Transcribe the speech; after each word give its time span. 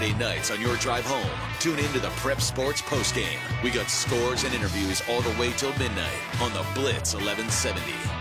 Friday 0.00 0.18
nights 0.18 0.50
on 0.50 0.58
your 0.62 0.76
drive 0.76 1.04
home, 1.04 1.28
tune 1.58 1.78
in 1.78 1.92
to 1.92 2.00
the 2.00 2.08
Prep 2.16 2.40
Sports 2.40 2.80
postgame. 2.80 3.38
We 3.62 3.70
got 3.70 3.90
scores 3.90 4.44
and 4.44 4.54
interviews 4.54 5.02
all 5.10 5.20
the 5.20 5.38
way 5.38 5.52
till 5.52 5.76
midnight 5.76 6.40
on 6.40 6.54
the 6.54 6.64
Blitz 6.74 7.12
1170. 7.12 8.19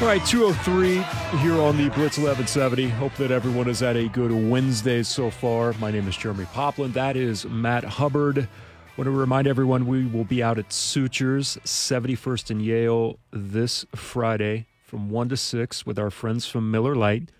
All 0.00 0.06
right, 0.06 0.24
203 0.24 1.02
here 1.40 1.60
on 1.60 1.76
the 1.76 1.88
Blitz 1.88 2.18
1170. 2.18 2.88
Hope 2.88 3.12
that 3.16 3.32
everyone 3.32 3.66
has 3.66 3.80
had 3.80 3.96
a 3.96 4.08
good 4.08 4.30
Wednesday 4.30 5.02
so 5.02 5.28
far. 5.28 5.72
My 5.80 5.90
name 5.90 6.06
is 6.06 6.16
Jeremie 6.16 6.44
Poplin. 6.44 6.92
That 6.92 7.16
is 7.16 7.44
Matt 7.46 7.82
Hubbard. 7.82 8.48
want 8.96 9.06
to 9.06 9.10
remind 9.10 9.48
everyone 9.48 9.88
we 9.88 10.06
will 10.06 10.22
be 10.22 10.40
out 10.40 10.56
at 10.56 10.72
Sutures, 10.72 11.58
71st 11.64 12.50
and 12.50 12.62
Yale 12.62 13.18
this 13.32 13.84
Friday 13.92 14.68
from 14.84 15.10
1 15.10 15.30
to 15.30 15.36
6 15.36 15.84
with 15.84 15.98
our 15.98 16.10
friends 16.12 16.46
from 16.46 16.70
Miller 16.70 16.94
Lite. 16.94 17.32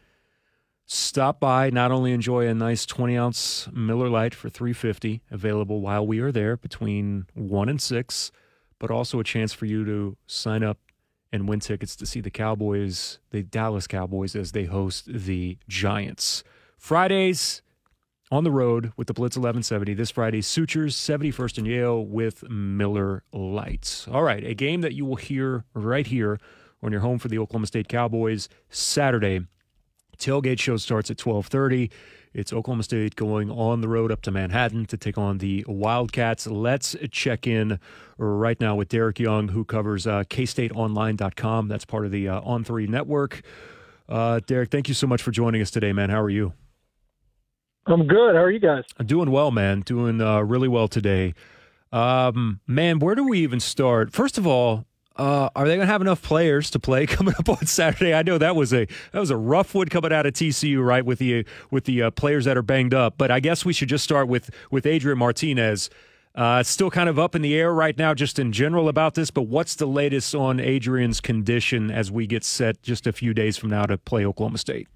Stop 0.84 1.38
by, 1.38 1.70
not 1.70 1.92
only 1.92 2.10
enjoy 2.10 2.48
a 2.48 2.54
nice 2.54 2.84
20 2.84 3.16
ounce 3.16 3.68
Miller 3.72 4.08
Lite 4.08 4.34
for 4.34 4.48
350 4.48 5.22
available 5.30 5.80
while 5.80 6.04
we 6.04 6.18
are 6.18 6.32
there 6.32 6.56
between 6.56 7.26
1 7.34 7.68
and 7.68 7.80
6, 7.80 8.32
but 8.80 8.90
also 8.90 9.20
a 9.20 9.24
chance 9.24 9.52
for 9.52 9.66
you 9.66 9.84
to 9.84 10.16
sign 10.26 10.64
up 10.64 10.78
and 11.32 11.48
win 11.48 11.60
tickets 11.60 11.94
to 11.96 12.06
see 12.06 12.20
the 12.20 12.30
Cowboys, 12.30 13.18
the 13.30 13.42
Dallas 13.42 13.86
Cowboys, 13.86 14.34
as 14.34 14.52
they 14.52 14.64
host 14.64 15.04
the 15.06 15.58
Giants. 15.68 16.42
Fridays 16.76 17.62
on 18.30 18.44
the 18.44 18.50
road 18.50 18.92
with 18.96 19.06
the 19.06 19.14
Blitz 19.14 19.36
1170. 19.36 19.94
This 19.94 20.10
Friday, 20.10 20.40
Sutures, 20.40 20.94
71st 20.94 21.58
and 21.58 21.66
Yale 21.66 22.04
with 22.04 22.48
Miller 22.48 23.24
Lites. 23.32 24.06
All 24.08 24.22
right, 24.22 24.44
a 24.44 24.54
game 24.54 24.80
that 24.82 24.94
you 24.94 25.04
will 25.04 25.16
hear 25.16 25.64
right 25.74 26.06
here 26.06 26.38
on 26.82 26.92
your 26.92 27.00
home 27.00 27.18
for 27.18 27.28
the 27.28 27.38
Oklahoma 27.38 27.66
State 27.66 27.88
Cowboys 27.88 28.48
Saturday. 28.68 29.40
Tailgate 30.18 30.60
show 30.60 30.76
starts 30.76 31.10
at 31.10 31.24
1230. 31.24 31.90
It's 32.34 32.52
Oklahoma 32.52 32.82
State 32.82 33.16
going 33.16 33.50
on 33.50 33.80
the 33.80 33.88
road 33.88 34.12
up 34.12 34.22
to 34.22 34.30
Manhattan 34.30 34.86
to 34.86 34.96
take 34.96 35.16
on 35.16 35.38
the 35.38 35.64
Wildcats. 35.66 36.46
Let's 36.46 36.94
check 37.10 37.46
in 37.46 37.80
right 38.18 38.60
now 38.60 38.76
with 38.76 38.88
Derek 38.88 39.18
Young, 39.18 39.48
who 39.48 39.64
covers 39.64 40.06
uh, 40.06 40.24
kstateonline.com. 40.24 41.68
That's 41.68 41.84
part 41.84 42.04
of 42.04 42.12
the 42.12 42.28
uh, 42.28 42.40
On3 42.42 42.88
network. 42.88 43.42
Uh, 44.08 44.40
Derek, 44.46 44.70
thank 44.70 44.88
you 44.88 44.94
so 44.94 45.06
much 45.06 45.22
for 45.22 45.30
joining 45.30 45.62
us 45.62 45.70
today, 45.70 45.92
man. 45.92 46.10
How 46.10 46.20
are 46.20 46.30
you? 46.30 46.52
I'm 47.86 48.06
good. 48.06 48.34
How 48.34 48.42
are 48.42 48.50
you 48.50 48.60
guys? 48.60 48.84
I'm 48.98 49.06
doing 49.06 49.30
well, 49.30 49.50
man. 49.50 49.80
Doing 49.80 50.20
uh, 50.20 50.40
really 50.40 50.68
well 50.68 50.88
today. 50.88 51.34
Um, 51.90 52.60
man, 52.66 52.98
where 52.98 53.14
do 53.14 53.26
we 53.26 53.38
even 53.40 53.60
start? 53.60 54.12
First 54.12 54.36
of 54.36 54.46
all, 54.46 54.84
uh, 55.18 55.50
are 55.56 55.66
they 55.66 55.74
going 55.74 55.86
to 55.86 55.92
have 55.92 56.00
enough 56.00 56.22
players 56.22 56.70
to 56.70 56.78
play 56.78 57.06
coming 57.06 57.34
up 57.38 57.48
on 57.48 57.66
Saturday? 57.66 58.14
I 58.14 58.22
know 58.22 58.38
that 58.38 58.56
was 58.56 58.72
a 58.72 58.86
that 59.12 59.20
was 59.20 59.30
a 59.30 59.36
rough 59.36 59.74
one 59.74 59.88
coming 59.88 60.12
out 60.12 60.26
of 60.26 60.32
TCU, 60.32 60.84
right? 60.84 61.04
With 61.04 61.18
the 61.18 61.44
with 61.70 61.84
the 61.84 62.02
uh, 62.02 62.10
players 62.12 62.44
that 62.44 62.56
are 62.56 62.62
banged 62.62 62.94
up. 62.94 63.14
But 63.18 63.30
I 63.30 63.40
guess 63.40 63.64
we 63.64 63.72
should 63.72 63.88
just 63.88 64.04
start 64.04 64.28
with 64.28 64.50
with 64.70 64.86
Adrian 64.86 65.18
Martinez. 65.18 65.90
Uh, 66.34 66.62
still 66.62 66.90
kind 66.90 67.08
of 67.08 67.18
up 67.18 67.34
in 67.34 67.42
the 67.42 67.56
air 67.56 67.74
right 67.74 67.98
now, 67.98 68.14
just 68.14 68.38
in 68.38 68.52
general 68.52 68.88
about 68.88 69.14
this. 69.14 69.28
But 69.28 69.42
what's 69.42 69.74
the 69.74 69.86
latest 69.86 70.36
on 70.36 70.60
Adrian's 70.60 71.20
condition 71.20 71.90
as 71.90 72.12
we 72.12 72.28
get 72.28 72.44
set 72.44 72.80
just 72.80 73.08
a 73.08 73.12
few 73.12 73.34
days 73.34 73.56
from 73.56 73.70
now 73.70 73.86
to 73.86 73.98
play 73.98 74.24
Oklahoma 74.24 74.58
State? 74.58 74.86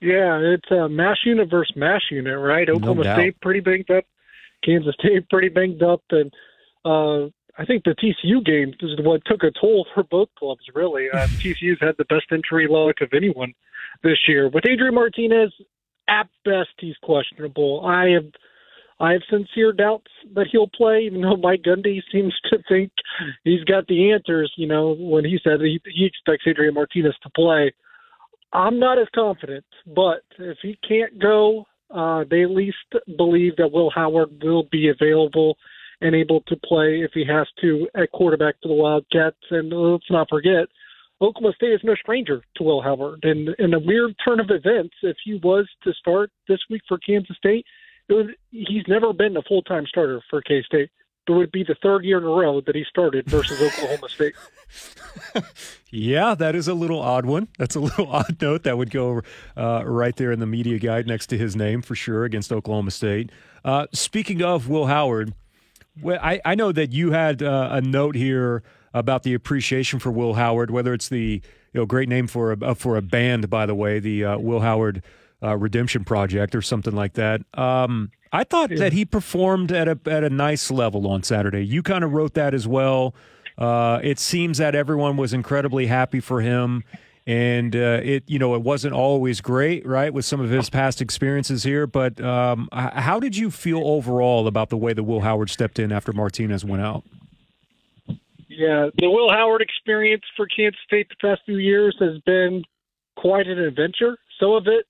Yeah, 0.00 0.38
it's 0.38 0.68
a 0.70 0.88
mash 0.88 1.18
unit 1.24 1.48
versus 1.48 1.76
mash 1.76 2.02
unit, 2.10 2.36
right? 2.38 2.68
Oklahoma 2.68 3.04
State 3.04 3.40
pretty 3.40 3.60
banged 3.60 3.90
up, 3.90 4.04
Kansas 4.64 4.94
State 4.98 5.28
pretty 5.28 5.50
banged 5.50 5.82
up, 5.82 6.02
and 6.10 6.32
uh, 6.84 7.28
I 7.60 7.66
think 7.66 7.84
the 7.84 7.94
TCU 7.94 8.42
game 8.42 8.72
is 8.80 8.98
what 9.00 9.20
took 9.26 9.42
a 9.42 9.50
toll 9.60 9.86
for 9.92 10.02
both 10.02 10.28
clubs. 10.38 10.62
Really, 10.74 11.08
uh, 11.12 11.26
TCU's 11.26 11.78
had 11.80 11.94
the 11.98 12.06
best 12.06 12.24
injury 12.32 12.66
luck 12.68 12.96
of 13.02 13.10
anyone 13.14 13.52
this 14.02 14.16
year. 14.26 14.48
With 14.48 14.64
Adrian 14.66 14.94
Martinez, 14.94 15.52
at 16.08 16.26
best, 16.42 16.70
he's 16.78 16.96
questionable. 17.02 17.84
I 17.84 18.08
have. 18.10 18.26
I 19.02 19.12
have 19.12 19.22
sincere 19.30 19.72
doubts 19.72 20.10
that 20.34 20.48
he'll 20.52 20.68
play, 20.68 21.04
even 21.06 21.22
though 21.22 21.36
Mike 21.36 21.62
Gundy 21.62 22.02
seems 22.12 22.34
to 22.50 22.58
think 22.68 22.92
he's 23.44 23.64
got 23.64 23.86
the 23.86 24.12
answers. 24.12 24.52
You 24.58 24.66
know, 24.66 24.94
when 24.94 25.24
he 25.24 25.38
said 25.42 25.60
he, 25.60 25.80
he 25.86 26.04
expects 26.04 26.44
Adrian 26.46 26.74
Martinez 26.74 27.14
to 27.22 27.30
play, 27.30 27.72
I'm 28.52 28.78
not 28.78 28.98
as 28.98 29.06
confident. 29.14 29.64
But 29.86 30.22
if 30.38 30.58
he 30.60 30.78
can't 30.86 31.18
go, 31.18 31.64
uh, 31.90 32.24
they 32.30 32.42
at 32.42 32.50
least 32.50 32.76
believe 33.16 33.56
that 33.56 33.72
Will 33.72 33.88
Howard 33.88 34.42
will 34.42 34.64
be 34.64 34.90
available 34.90 35.56
and 36.00 36.14
able 36.14 36.40
to 36.42 36.56
play 36.56 37.00
if 37.00 37.10
he 37.12 37.24
has 37.26 37.46
to 37.60 37.88
at 37.94 38.10
quarterback 38.12 38.56
for 38.62 38.68
the 38.68 38.74
Wildcats. 38.74 39.36
And 39.50 39.70
let's 39.70 40.10
not 40.10 40.28
forget, 40.28 40.68
Oklahoma 41.20 41.54
State 41.54 41.72
is 41.72 41.80
no 41.84 41.94
stranger 41.94 42.42
to 42.56 42.62
Will 42.62 42.80
Howard. 42.80 43.20
And 43.24 43.50
in 43.58 43.74
a 43.74 43.78
weird 43.78 44.14
turn 44.26 44.40
of 44.40 44.50
events, 44.50 44.94
if 45.02 45.16
he 45.24 45.34
was 45.42 45.68
to 45.84 45.92
start 45.94 46.30
this 46.48 46.60
week 46.70 46.82
for 46.88 46.98
Kansas 46.98 47.36
State, 47.36 47.66
it 48.08 48.14
would, 48.14 48.36
he's 48.50 48.84
never 48.88 49.12
been 49.12 49.36
a 49.36 49.42
full 49.42 49.62
time 49.62 49.86
starter 49.86 50.22
for 50.30 50.40
K 50.42 50.62
State. 50.62 50.90
It 51.28 51.32
would 51.32 51.52
be 51.52 51.62
the 51.62 51.76
third 51.80 52.04
year 52.04 52.18
in 52.18 52.24
a 52.24 52.26
row 52.26 52.60
that 52.62 52.74
he 52.74 52.84
started 52.88 53.28
versus 53.28 53.62
Oklahoma 53.62 54.08
State. 54.08 54.34
yeah, 55.90 56.34
that 56.34 56.56
is 56.56 56.66
a 56.66 56.74
little 56.74 57.00
odd 57.00 57.24
one. 57.24 57.46
That's 57.56 57.76
a 57.76 57.80
little 57.88 58.10
odd 58.10 58.40
note 58.40 58.64
that 58.64 58.76
would 58.78 58.90
go 58.90 59.20
uh, 59.56 59.84
right 59.84 60.16
there 60.16 60.32
in 60.32 60.40
the 60.40 60.46
media 60.46 60.78
guide 60.80 61.06
next 61.06 61.28
to 61.28 61.38
his 61.38 61.54
name 61.54 61.82
for 61.82 61.94
sure 61.94 62.24
against 62.24 62.50
Oklahoma 62.50 62.90
State. 62.90 63.30
Uh, 63.64 63.86
speaking 63.92 64.42
of 64.42 64.68
Will 64.68 64.86
Howard, 64.86 65.34
well, 66.02 66.18
I, 66.22 66.40
I 66.44 66.54
know 66.54 66.72
that 66.72 66.92
you 66.92 67.12
had 67.12 67.42
uh, 67.42 67.68
a 67.72 67.80
note 67.80 68.14
here 68.14 68.62
about 68.92 69.22
the 69.22 69.34
appreciation 69.34 69.98
for 69.98 70.10
Will 70.10 70.34
Howard, 70.34 70.70
whether 70.70 70.92
it's 70.92 71.08
the 71.08 71.42
you 71.72 71.80
know 71.80 71.86
great 71.86 72.08
name 72.08 72.26
for 72.26 72.52
a 72.52 72.58
uh, 72.60 72.74
for 72.74 72.96
a 72.96 73.02
band, 73.02 73.48
by 73.48 73.66
the 73.66 73.74
way, 73.74 73.98
the 73.98 74.24
uh, 74.24 74.38
Will 74.38 74.60
Howard 74.60 75.02
uh, 75.42 75.56
Redemption 75.56 76.04
Project 76.04 76.54
or 76.54 76.62
something 76.62 76.94
like 76.94 77.14
that. 77.14 77.42
Um, 77.54 78.10
I 78.32 78.44
thought 78.44 78.70
yeah. 78.70 78.78
that 78.78 78.92
he 78.92 79.04
performed 79.04 79.72
at 79.72 79.88
a 79.88 79.98
at 80.06 80.24
a 80.24 80.30
nice 80.30 80.70
level 80.70 81.06
on 81.08 81.22
Saturday. 81.22 81.64
You 81.64 81.82
kind 81.82 82.04
of 82.04 82.12
wrote 82.12 82.34
that 82.34 82.54
as 82.54 82.66
well. 82.66 83.14
Uh, 83.58 84.00
it 84.02 84.18
seems 84.18 84.58
that 84.58 84.74
everyone 84.74 85.16
was 85.16 85.32
incredibly 85.32 85.86
happy 85.86 86.20
for 86.20 86.40
him 86.40 86.82
and 87.26 87.76
uh, 87.76 88.00
it 88.02 88.24
you 88.26 88.38
know 88.38 88.54
it 88.54 88.62
wasn't 88.62 88.94
always 88.94 89.40
great 89.40 89.86
right 89.86 90.12
with 90.12 90.24
some 90.24 90.40
of 90.40 90.50
his 90.50 90.70
past 90.70 91.00
experiences 91.00 91.62
here 91.62 91.86
but 91.86 92.20
um, 92.20 92.68
how 92.72 93.20
did 93.20 93.36
you 93.36 93.50
feel 93.50 93.86
overall 93.86 94.46
about 94.46 94.68
the 94.70 94.76
way 94.76 94.92
that 94.92 95.04
will 95.04 95.20
howard 95.20 95.50
stepped 95.50 95.78
in 95.78 95.92
after 95.92 96.12
martinez 96.12 96.64
went 96.64 96.82
out? 96.82 97.04
Yeah 98.48 98.88
the 98.96 99.10
will 99.10 99.30
howard 99.30 99.62
experience 99.62 100.24
for 100.36 100.46
kansas 100.46 100.80
state 100.86 101.08
the 101.08 101.16
past 101.26 101.42
few 101.44 101.58
years 101.58 101.96
has 102.00 102.18
been 102.26 102.62
quite 103.16 103.46
an 103.46 103.58
adventure. 103.58 104.16
Some 104.38 104.52
of 104.52 104.66
it 104.66 104.86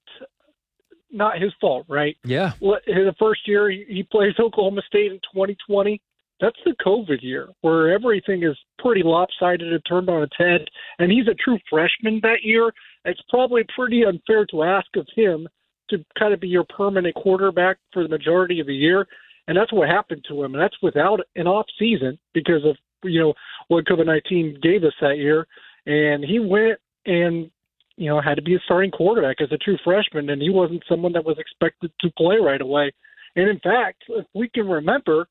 not 1.12 1.40
his 1.40 1.52
fault 1.60 1.86
right? 1.88 2.16
Yeah. 2.24 2.52
The 2.60 3.14
first 3.18 3.46
year 3.48 3.68
he 3.70 4.06
plays 4.10 4.34
oklahoma 4.38 4.82
state 4.86 5.10
in 5.10 5.18
2020 5.34 6.00
that's 6.40 6.58
the 6.64 6.74
COVID 6.84 7.22
year 7.22 7.48
where 7.60 7.92
everything 7.92 8.42
is 8.42 8.56
pretty 8.78 9.02
lopsided 9.04 9.72
and 9.72 9.82
turned 9.86 10.08
on 10.08 10.22
its 10.22 10.36
head. 10.38 10.62
And 10.98 11.12
he's 11.12 11.28
a 11.28 11.34
true 11.34 11.58
freshman 11.68 12.20
that 12.22 12.42
year. 12.42 12.72
It's 13.04 13.20
probably 13.28 13.62
pretty 13.76 14.04
unfair 14.04 14.46
to 14.46 14.62
ask 14.62 14.86
of 14.96 15.06
him 15.14 15.48
to 15.90 16.04
kind 16.18 16.32
of 16.32 16.40
be 16.40 16.48
your 16.48 16.64
permanent 16.64 17.14
quarterback 17.14 17.78
for 17.92 18.02
the 18.02 18.08
majority 18.08 18.60
of 18.60 18.66
the 18.66 18.74
year. 18.74 19.06
And 19.48 19.56
that's 19.56 19.72
what 19.72 19.88
happened 19.88 20.24
to 20.28 20.42
him. 20.42 20.54
And 20.54 20.62
that's 20.62 20.76
without 20.82 21.20
an 21.36 21.46
off 21.46 21.66
season 21.78 22.18
because 22.32 22.64
of, 22.64 22.76
you 23.02 23.20
know, 23.20 23.34
what 23.68 23.86
COVID 23.86 24.06
19 24.06 24.58
gave 24.62 24.84
us 24.84 24.92
that 25.00 25.18
year. 25.18 25.46
And 25.86 26.24
he 26.24 26.38
went 26.38 26.78
and, 27.06 27.50
you 27.96 28.08
know, 28.08 28.20
had 28.20 28.36
to 28.36 28.42
be 28.42 28.54
a 28.54 28.60
starting 28.64 28.90
quarterback 28.90 29.40
as 29.40 29.50
a 29.52 29.58
true 29.58 29.76
freshman. 29.84 30.30
And 30.30 30.40
he 30.40 30.50
wasn't 30.50 30.84
someone 30.88 31.12
that 31.12 31.24
was 31.24 31.38
expected 31.38 31.90
to 32.00 32.10
play 32.16 32.36
right 32.36 32.60
away. 32.60 32.92
And 33.36 33.48
in 33.48 33.58
fact, 33.60 34.04
if 34.08 34.26
we 34.34 34.48
can 34.48 34.68
remember, 34.68 35.26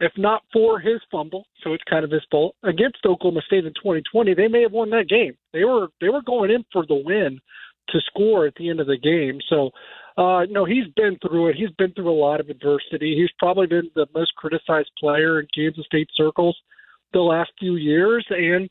if 0.00 0.12
not 0.16 0.42
for 0.52 0.80
his 0.80 1.00
fumble, 1.10 1.44
so 1.62 1.74
it's 1.74 1.84
kind 1.88 2.04
of 2.04 2.10
his 2.10 2.22
fault 2.30 2.56
against 2.64 2.98
Oklahoma 3.06 3.42
State 3.46 3.66
in 3.66 3.74
2020, 3.74 4.34
they 4.34 4.48
may 4.48 4.62
have 4.62 4.72
won 4.72 4.90
that 4.90 5.08
game. 5.08 5.36
They 5.52 5.64
were 5.64 5.88
they 6.00 6.08
were 6.08 6.22
going 6.22 6.50
in 6.50 6.64
for 6.72 6.86
the 6.86 6.94
win 6.94 7.38
to 7.90 8.00
score 8.06 8.46
at 8.46 8.54
the 8.54 8.70
end 8.70 8.80
of 8.80 8.86
the 8.86 8.96
game. 8.96 9.40
So, 9.48 9.70
uh, 10.16 10.46
no, 10.48 10.64
he's 10.64 10.86
been 10.96 11.18
through 11.20 11.48
it. 11.48 11.56
He's 11.56 11.70
been 11.76 11.92
through 11.92 12.10
a 12.10 12.18
lot 12.18 12.40
of 12.40 12.48
adversity. 12.48 13.16
He's 13.16 13.30
probably 13.38 13.66
been 13.66 13.90
the 13.94 14.06
most 14.14 14.34
criticized 14.36 14.90
player 14.98 15.40
in 15.40 15.46
Kansas 15.54 15.84
State 15.86 16.08
circles 16.16 16.56
the 17.12 17.20
last 17.20 17.50
few 17.58 17.76
years, 17.76 18.24
and 18.30 18.70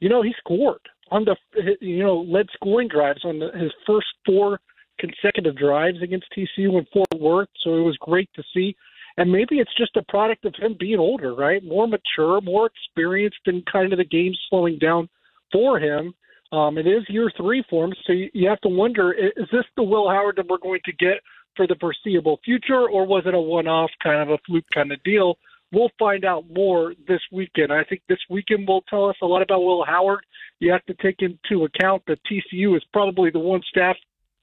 you 0.00 0.08
know 0.08 0.22
he 0.22 0.32
scored 0.38 0.80
on 1.10 1.26
the 1.26 1.36
you 1.80 2.02
know 2.02 2.20
led 2.20 2.46
scoring 2.54 2.88
drives 2.88 3.24
on 3.24 3.38
the, 3.38 3.50
his 3.58 3.72
first 3.86 4.06
four 4.24 4.58
consecutive 4.98 5.56
drives 5.56 6.00
against 6.02 6.26
TCU 6.36 6.78
in 6.78 6.86
Fort 6.92 7.08
Worth. 7.20 7.48
So 7.62 7.76
it 7.76 7.82
was 7.82 7.98
great 8.00 8.30
to 8.36 8.42
see. 8.54 8.74
And 9.18 9.32
maybe 9.32 9.58
it's 9.58 9.74
just 9.76 9.96
a 9.96 10.02
product 10.02 10.44
of 10.44 10.54
him 10.58 10.76
being 10.78 10.98
older, 10.98 11.34
right? 11.34 11.64
More 11.64 11.88
mature, 11.88 12.40
more 12.42 12.66
experienced, 12.66 13.40
and 13.46 13.64
kind 13.66 13.92
of 13.92 13.98
the 13.98 14.04
game 14.04 14.34
slowing 14.48 14.78
down 14.78 15.08
for 15.52 15.78
him. 15.78 16.14
Um, 16.52 16.78
it 16.78 16.86
is 16.86 17.02
year 17.08 17.30
three 17.36 17.64
for 17.68 17.86
him, 17.86 17.94
so 18.06 18.12
you, 18.12 18.48
have 18.48 18.60
to 18.60 18.68
wonder: 18.68 19.12
is 19.12 19.48
this 19.50 19.64
the 19.76 19.82
Will 19.82 20.08
Howard 20.08 20.36
that 20.36 20.46
we're 20.48 20.58
going 20.58 20.80
to 20.84 20.92
get 20.92 21.20
for 21.56 21.66
the 21.66 21.76
foreseeable 21.80 22.38
future, 22.44 22.88
or 22.88 23.06
was 23.06 23.24
it 23.26 23.34
a 23.34 23.40
one-off 23.40 23.90
kind 24.02 24.20
of 24.20 24.30
a 24.30 24.38
fluke 24.46 24.64
kind 24.72 24.92
of 24.92 25.02
deal? 25.02 25.38
We'll 25.72 25.90
find 25.98 26.24
out 26.24 26.44
more 26.48 26.94
this 27.08 27.20
weekend. 27.32 27.72
I 27.72 27.82
think 27.82 28.02
this 28.08 28.20
weekend 28.30 28.68
will 28.68 28.82
tell 28.82 29.08
us 29.08 29.16
a 29.22 29.26
lot 29.26 29.42
about 29.42 29.64
Will 29.64 29.84
Howard. 29.84 30.24
You 30.60 30.70
have 30.70 30.84
to 30.86 30.94
take 31.02 31.16
into 31.20 31.64
account 31.64 32.02
that 32.06 32.20
TCU 32.30 32.76
is 32.76 32.84
probably 32.92 33.30
the 33.30 33.40
one 33.40 33.62
staff 33.68 33.96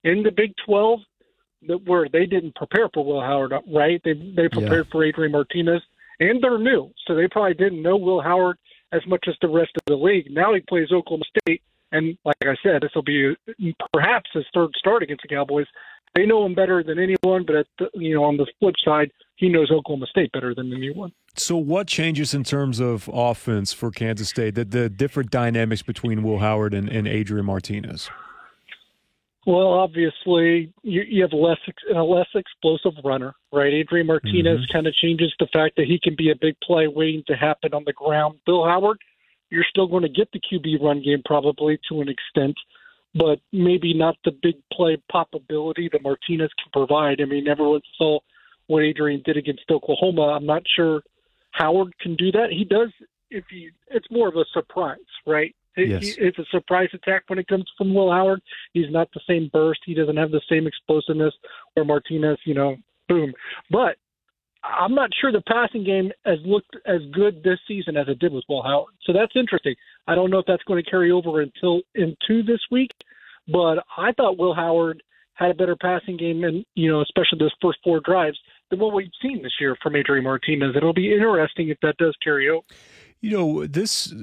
in 0.04 0.24
the 0.24 0.32
Big 0.32 0.54
12 0.66 1.00
that 1.68 1.84
where 1.86 2.08
they 2.12 2.26
didn't 2.26 2.56
prepare 2.56 2.90
for 2.94 3.06
Will 3.06 3.22
Howard, 3.22 3.54
right? 3.68 4.02
They 4.04 4.14
they 4.14 4.50
prepared 4.50 4.88
yeah. 4.88 4.92
for 4.92 5.04
Adrian 5.04 5.32
Martinez, 5.32 5.82
and 6.20 6.42
they're 6.42 6.60
new, 6.60 6.92
so 7.06 7.16
they 7.16 7.28
probably 7.28 7.54
didn't 7.54 7.82
know 7.82 7.98
Will 7.98 8.22
Howard 8.22 8.58
as 8.92 9.02
much 9.08 9.26
as 9.28 9.36
the 9.42 9.48
rest 9.48 9.72
of 9.76 9.82
the 9.88 9.96
league. 9.96 10.28
Now 10.32 10.54
he 10.54 10.62
plays 10.62 10.92
Oklahoma 10.92 11.26
State, 11.40 11.62
and 11.92 12.18
like 12.26 12.38
I 12.44 12.56
said, 12.64 12.82
this 12.82 12.92
will 12.96 13.04
be 13.04 13.36
perhaps 13.94 14.30
his 14.34 14.46
third 14.54 14.72
start 14.78 15.04
against 15.04 15.24
the 15.24 15.36
Cowboys. 15.36 15.68
They 16.16 16.26
know 16.26 16.46
him 16.46 16.54
better 16.54 16.84
than 16.84 17.00
anyone, 17.00 17.44
but 17.46 17.56
at 17.56 17.68
the, 17.80 17.90
you 17.94 18.14
know 18.14 18.24
on 18.24 18.38
the 18.38 18.46
flip 18.60 18.76
side, 18.84 19.12
he 19.36 19.50
knows 19.50 19.72
Oklahoma 19.72 20.06
State 20.08 20.32
better 20.32 20.54
than 20.54 20.74
anyone. 20.74 21.12
So, 21.36 21.58
what 21.58 21.88
changes 21.88 22.36
in 22.36 22.44
terms 22.44 22.80
of 22.80 23.10
offense 23.12 23.74
for 23.74 23.90
Kansas 23.90 24.30
State? 24.30 24.54
The, 24.54 24.66
the 24.66 24.90
different 24.90 25.32
dynamics 25.32 25.82
between 25.82 26.22
Will 26.22 26.40
Howard 26.40 26.76
and, 26.76 26.88
and 26.90 27.08
Adrian 27.08 27.48
Martinez. 27.48 28.10
Well, 29.46 29.68
obviously, 29.68 30.72
you, 30.84 31.02
you 31.02 31.22
have 31.22 31.34
less 31.34 31.58
a 31.94 32.02
less 32.02 32.28
explosive 32.34 32.94
runner, 33.04 33.36
right? 33.52 33.74
Adrian 33.74 34.08
Martinez 34.08 34.60
mm-hmm. 34.60 34.72
kind 34.72 34.88
of 34.88 34.94
changes 34.94 35.34
the 35.38 35.48
fact 35.52 35.76
that 35.76 35.86
he 35.86 36.00
can 36.02 36.16
be 36.16 36.32
a 36.32 36.36
big 36.40 36.56
play 36.64 36.88
waiting 36.88 37.24
to 37.28 37.36
happen 37.36 37.74
on 37.74 37.84
the 37.86 37.92
ground. 37.92 38.40
Will 38.48 38.66
Howard, 38.66 39.00
you're 39.50 39.66
still 39.70 39.88
going 39.88 40.04
to 40.04 40.10
get 40.10 40.30
the 40.32 40.40
QB 40.40 40.82
run 40.82 41.02
game 41.02 41.22
probably 41.26 41.78
to 41.90 42.00
an 42.00 42.08
extent, 42.08 42.56
but 43.16 43.40
maybe 43.52 43.94
not 43.94 44.16
the 44.24 44.32
big 44.32 44.56
play 44.72 44.98
popability 45.14 45.92
that 45.92 46.04
Martinez 46.04 46.52
can 46.58 46.72
provide. 46.72 47.20
I 47.20 47.26
mean, 47.26 47.50
everyone 47.50 47.82
saw 47.98 48.20
what 48.68 48.84
Adrian 48.84 49.22
did 49.26 49.36
against 49.36 49.64
Oklahoma. 49.70 50.34
I'm 50.34 50.46
not 50.46 50.64
sure 50.74 51.02
Howard 51.52 51.94
can 52.00 52.16
do 52.16 52.32
that. 52.32 52.48
He 52.52 52.64
does 52.64 52.90
if 53.30 53.44
he. 53.50 53.72
It's 53.90 54.08
more 54.10 54.30
of 54.30 54.36
a 54.36 54.46
surprise, 54.54 55.00
right? 55.28 55.54
Yes. 55.76 56.04
He, 56.04 56.22
it's 56.22 56.38
a 56.40 56.46
surprise 56.52 56.90
attack 56.94 57.24
when 57.28 57.40
it 57.40 57.48
comes 57.48 57.66
from 57.78 57.94
Will 57.94 58.12
Howard. 58.12 58.42
He's 58.74 58.92
not 58.92 59.10
the 59.14 59.22
same 59.28 59.50
burst. 59.52 59.82
He 59.86 59.94
doesn't 59.94 60.18
have 60.18 60.32
the 60.32 60.42
same 60.50 60.68
explosiveness 60.68 61.34
where 61.74 61.86
Martinez, 61.86 62.38
you 62.46 62.54
know, 62.54 62.76
boom. 63.08 63.34
But 63.70 63.98
I'm 64.64 64.96
not 64.96 65.10
sure 65.20 65.32
the 65.32 65.42
passing 65.42 65.84
game 65.84 66.12
has 66.26 66.40
looked 66.46 66.76
as 66.86 67.02
good 67.12 67.44
this 67.44 67.60
season 67.68 67.98
as 67.98 68.08
it 68.08 68.20
did 68.20 68.32
with 68.32 68.46
Will 68.48 68.64
Howard. 68.64 68.94
So 69.04 69.14
that's 69.14 69.36
interesting. 69.36 69.76
I 70.08 70.16
don't 70.16 70.30
know 70.30 70.40
if 70.40 70.46
that's 70.46 70.64
going 70.64 70.84
to 70.84 70.90
carry 70.90 71.12
over 71.12 71.42
until 71.42 71.82
into 71.96 72.44
this 72.44 72.62
week, 72.72 72.92
but 73.48 73.84
I 73.98 74.12
thought 74.14 74.38
Will 74.38 74.54
Howard 74.54 75.04
had 75.34 75.52
a 75.52 75.56
better 75.56 75.76
passing 75.76 76.16
game, 76.16 76.44
and 76.44 76.64
you 76.76 76.92
know, 76.92 77.02
especially 77.02 77.40
those 77.40 77.56
first 77.62 77.80
four 77.84 78.00
drives 78.00 78.38
than 78.70 78.80
what 78.80 78.94
we've 78.94 79.10
seen 79.22 79.42
this 79.42 79.54
year 79.60 79.76
from 79.82 79.96
Adrian 79.96 80.24
Martinez. 80.24 80.76
It'll 80.76 80.94
be 80.94 81.14
interesting 81.14 81.70
if 81.70 81.78
that 81.82 81.98
does 81.98 82.16
carry 82.24 82.50
over. 82.50 82.64
You 83.24 83.32
know, 83.32 83.66
this 83.66 84.14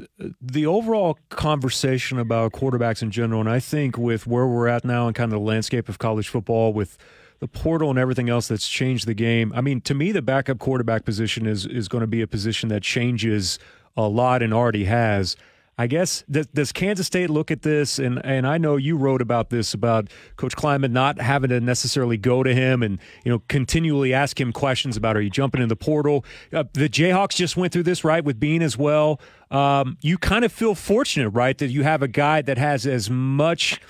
the 0.43 0.67
overall 0.67 1.19
conversation 1.31 2.19
about 2.19 2.52
quarterbacks 2.52 3.00
in 3.00 3.11
general, 3.11 3.41
and 3.41 3.49
I 3.49 3.58
think 3.58 3.97
with 3.97 4.26
where 4.26 4.47
we're 4.47 4.69
at 4.69 4.85
now 4.85 5.06
and 5.06 5.17
kind 5.17 5.32
of 5.32 5.41
the 5.41 5.44
landscape 5.44 5.88
of 5.88 5.99
college 5.99 6.29
football 6.29 6.75
with 6.75 6.99
the 7.38 7.49
portal 7.49 7.88
and 7.88 7.99
everything 7.99 8.29
else 8.29 8.49
that's 8.49 8.69
changed 8.69 9.06
the 9.06 9.14
game. 9.14 9.55
I 9.56 9.62
mean, 9.62 9.81
to 9.82 9.94
me, 9.94 10.12
the 10.12 10.20
backup 10.20 10.58
quarterback 10.58 11.06
position 11.06 11.47
is 11.47 11.64
is 11.64 11.88
going 11.88 12.02
to 12.02 12.06
be 12.06 12.20
a 12.20 12.26
position 12.26 12.69
that 12.69 12.82
changes 12.82 13.58
a 13.97 14.06
lot 14.06 14.43
and 14.43 14.52
already 14.52 14.85
has. 14.85 15.35
I 15.81 15.87
guess 15.87 16.25
does, 16.31 16.47
does, 16.49 16.73
Kansas 16.73 17.06
State 17.06 17.31
look 17.31 17.50
at 17.50 17.62
this 17.62 17.99
and 17.99 18.21
and 18.23 18.47
I 18.47 18.59
know 18.59 18.77
you 18.77 18.99
wrote 18.99 19.23
about 19.23 19.49
this 19.49 19.73
about 19.73 20.09
Coach 20.37 20.55
Klieman 20.55 20.91
not 20.91 21.19
having 21.19 21.49
to 21.49 21.59
necessarily 21.59 22.19
go 22.19 22.43
to 22.43 22.55
him 22.55 22.82
and 22.82 22.99
you 23.25 23.32
know 23.32 23.43
continually 23.49 24.12
ask 24.12 24.38
him 24.38 24.53
questions 24.53 24.99
about 24.99 25.17
are 25.17 25.23
you 25.23 25.31
jumping 25.31 25.62
in 25.62 25.71
the 25.71 25.77
portal? 25.77 26.23
Uh, 26.53 26.65
the 26.75 26.91
Jayhawks 26.91 27.35
just 27.35 27.56
went 27.56 27.73
through 27.73 27.85
this 27.85 28.05
right 28.05 28.23
with 28.23 28.38
Bean 28.38 28.61
as 28.61 28.77
well. 28.77 29.23
Um, 29.50 29.97
you 30.03 30.19
kind 30.19 30.44
of 30.44 30.53
feel 30.53 30.75
fortunate, 30.75 31.31
right, 31.31 31.56
that 31.56 31.69
you 31.69 31.83
have 31.83 32.03
a 32.03 32.09
guy 32.09 32.43
that 32.43 32.59
has 32.59 32.87
as 32.87 33.09
much 33.09 33.81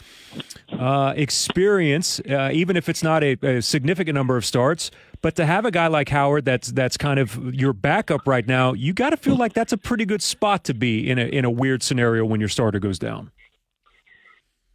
uh, 0.79 1.12
experience, 1.17 2.21
uh, 2.21 2.50
even 2.53 2.77
if 2.77 2.88
it's 2.88 3.03
not 3.03 3.23
a, 3.23 3.37
a 3.43 3.62
significant 3.62 4.15
number 4.15 4.37
of 4.37 4.44
starts 4.44 4.91
but 5.23 5.37
to 5.37 5.47
have 5.47 5.65
a 5.65 5.71
guy 5.71 5.87
like 5.87 6.09
Howard 6.09 6.44
that's 6.44 6.69
that's 6.73 6.97
kind 6.97 7.19
of 7.19 7.55
your 7.55 7.73
backup 7.73 8.27
right 8.27 8.47
now, 8.47 8.73
you 8.73 8.93
got 8.93 9.11
to 9.11 9.17
feel 9.17 9.37
like 9.37 9.53
that's 9.53 9.73
a 9.73 9.79
pretty 9.79 10.05
good 10.05 10.23
spot 10.23 10.65
to 10.65 10.75
be 10.75 11.09
in 11.09 11.19
a 11.19 11.25
in 11.25 11.44
a 11.44 11.50
weird 11.50 11.82
scenario 11.82 12.25
when 12.25 12.41
your 12.41 12.49
starter 12.49 12.79
goes 12.79 12.99
down. 12.99 13.31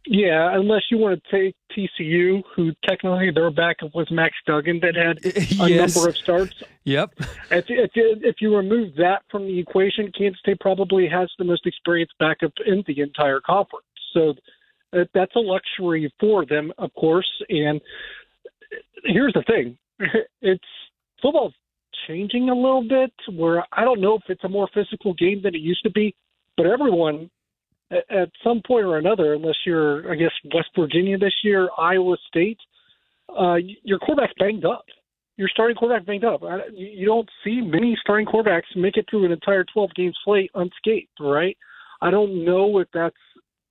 Yeah, 0.08 0.54
unless 0.54 0.82
you 0.88 0.98
want 0.98 1.20
to 1.20 1.30
take 1.36 1.56
TCU, 1.76 2.40
who 2.54 2.72
technically 2.84 3.32
their 3.32 3.50
backup 3.50 3.92
was 3.92 4.08
Max 4.12 4.36
Duggan 4.46 4.78
that 4.80 4.94
had 4.94 5.18
a 5.60 5.68
yes. 5.68 5.96
number 5.96 6.08
of 6.08 6.16
starts. 6.16 6.54
Yep. 6.84 7.14
If, 7.50 7.64
if, 7.68 7.90
if 7.94 8.36
you 8.40 8.56
remove 8.56 8.94
that 8.98 9.22
from 9.32 9.48
the 9.48 9.58
equation, 9.58 10.12
Kansas 10.16 10.38
State 10.38 10.60
probably 10.60 11.08
has 11.08 11.28
the 11.40 11.44
most 11.44 11.66
experienced 11.66 12.14
backup 12.20 12.52
in 12.64 12.84
the 12.86 13.00
entire 13.00 13.40
conference. 13.40 13.84
So 14.14 14.34
that's 14.92 15.34
a 15.36 15.40
luxury 15.40 16.12
for 16.18 16.46
them, 16.46 16.72
of 16.78 16.92
course. 16.94 17.30
And 17.48 17.80
here's 19.04 19.32
the 19.34 19.44
thing 19.46 19.76
it's 20.42 20.64
football's 21.22 21.54
changing 22.06 22.48
a 22.48 22.54
little 22.54 22.86
bit. 22.88 23.12
Where 23.36 23.64
I 23.72 23.84
don't 23.84 24.00
know 24.00 24.14
if 24.14 24.22
it's 24.28 24.44
a 24.44 24.48
more 24.48 24.68
physical 24.72 25.14
game 25.14 25.40
than 25.42 25.54
it 25.54 25.60
used 25.60 25.82
to 25.84 25.90
be, 25.90 26.14
but 26.56 26.66
everyone 26.66 27.30
at 27.90 28.30
some 28.42 28.62
point 28.66 28.84
or 28.84 28.98
another, 28.98 29.34
unless 29.34 29.56
you're, 29.64 30.10
I 30.10 30.16
guess, 30.16 30.32
West 30.52 30.70
Virginia 30.76 31.18
this 31.18 31.34
year, 31.44 31.68
Iowa 31.78 32.16
State, 32.26 32.58
uh, 33.28 33.56
your 33.82 33.98
quarterback's 33.98 34.34
banged 34.38 34.64
up. 34.64 34.84
Your 35.36 35.48
starting 35.48 35.76
quarterback 35.76 36.06
banged 36.06 36.24
up. 36.24 36.40
You 36.72 37.06
don't 37.06 37.28
see 37.44 37.60
many 37.60 37.96
starting 38.00 38.26
quarterbacks 38.26 38.74
make 38.74 38.96
it 38.96 39.06
through 39.08 39.26
an 39.26 39.32
entire 39.32 39.64
12 39.72 39.90
game 39.94 40.12
slate 40.24 40.50
unscathed, 40.54 41.08
right? 41.20 41.56
I 42.00 42.10
don't 42.10 42.44
know 42.44 42.78
if 42.78 42.88
that's 42.92 43.16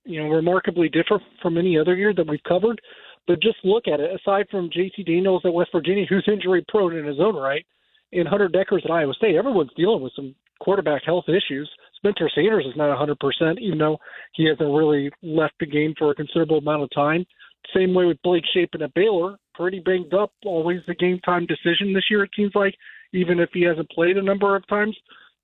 you 0.06 0.22
know 0.22 0.28
remarkably 0.28 0.88
different 0.88 1.22
from 1.42 1.58
any 1.58 1.78
other 1.78 1.96
year 1.96 2.14
that 2.14 2.26
we've 2.26 2.42
covered, 2.48 2.80
but 3.26 3.42
just 3.42 3.58
look 3.64 3.88
at 3.88 4.00
it. 4.00 4.10
Aside 4.20 4.46
from 4.50 4.70
J.T. 4.72 5.04
Daniels 5.04 5.42
at 5.44 5.52
West 5.52 5.70
Virginia, 5.72 6.06
who's 6.08 6.28
injury 6.30 6.64
prone 6.68 6.96
in 6.96 7.04
his 7.04 7.20
own 7.20 7.36
right, 7.36 7.64
and 8.12 8.28
Hunter 8.28 8.48
Dekkers 8.48 8.84
at 8.84 8.90
Iowa 8.90 9.14
State, 9.14 9.36
everyone's 9.36 9.70
dealing 9.76 10.02
with 10.02 10.12
some 10.14 10.34
quarterback 10.60 11.02
health 11.04 11.24
issues. 11.28 11.70
Spencer 11.96 12.30
Sanders 12.34 12.66
is 12.66 12.76
not 12.76 12.96
100%, 12.96 13.58
even 13.60 13.78
though 13.78 13.98
he 14.34 14.46
hasn't 14.46 14.74
really 14.74 15.10
left 15.22 15.54
the 15.60 15.66
game 15.66 15.94
for 15.98 16.10
a 16.10 16.14
considerable 16.14 16.58
amount 16.58 16.82
of 16.82 16.90
time. 16.94 17.26
Same 17.74 17.94
way 17.94 18.04
with 18.04 18.22
Blake 18.22 18.44
Shapen 18.54 18.82
at 18.82 18.94
Baylor, 18.94 19.36
pretty 19.54 19.80
banged 19.80 20.14
up. 20.14 20.32
Always 20.44 20.80
the 20.86 20.94
game 20.94 21.18
time 21.24 21.46
decision 21.46 21.92
this 21.92 22.04
year, 22.10 22.24
it 22.24 22.30
seems 22.36 22.52
like, 22.54 22.74
even 23.12 23.40
if 23.40 23.50
he 23.52 23.62
hasn't 23.62 23.90
played 23.90 24.16
a 24.16 24.22
number 24.22 24.54
of 24.54 24.66
times. 24.68 24.96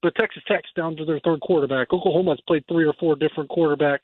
But 0.02 0.14
Texas 0.16 0.42
Tech's 0.48 0.68
down 0.76 0.96
to 0.96 1.04
their 1.04 1.20
third 1.20 1.40
quarterback. 1.40 1.92
Oklahoma's 1.92 2.40
played 2.46 2.64
three 2.68 2.84
or 2.84 2.94
four 2.98 3.16
different 3.16 3.50
quarterbacks. 3.50 3.98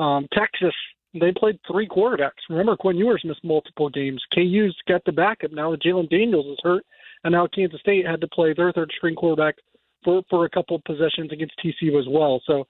Um, 0.00 0.26
Texas 0.32 0.74
they 1.14 1.32
played 1.32 1.58
three 1.70 1.88
quarterbacks. 1.88 2.48
Remember, 2.48 2.76
Quinn 2.76 2.96
Ewers 2.96 3.22
missed 3.24 3.42
multiple 3.42 3.88
games. 3.88 4.22
KU's 4.34 4.76
got 4.86 5.04
the 5.04 5.12
backup 5.12 5.50
now. 5.52 5.74
Jalon 5.74 6.08
Daniels 6.08 6.46
is 6.46 6.58
hurt, 6.62 6.84
and 7.24 7.32
now 7.32 7.48
Kansas 7.52 7.80
State 7.80 8.06
had 8.06 8.20
to 8.20 8.28
play 8.28 8.54
their 8.54 8.72
third 8.72 8.92
string 8.96 9.16
quarterback 9.16 9.56
for 10.04 10.22
for 10.30 10.44
a 10.44 10.50
couple 10.50 10.76
of 10.76 10.84
possessions 10.84 11.32
against 11.32 11.54
TCU 11.64 11.98
as 11.98 12.06
well. 12.08 12.40
So 12.46 12.66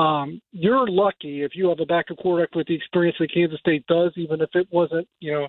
um, 0.00 0.40
you're 0.52 0.86
lucky 0.86 1.42
if 1.42 1.52
you 1.54 1.68
have 1.68 1.80
a 1.80 1.86
backup 1.86 2.18
quarterback 2.18 2.54
with 2.54 2.68
the 2.68 2.76
experience 2.76 3.16
that 3.18 3.34
Kansas 3.34 3.58
State 3.58 3.84
does, 3.88 4.12
even 4.16 4.40
if 4.40 4.50
it 4.54 4.68
wasn't, 4.70 5.08
you 5.18 5.32
know, 5.32 5.48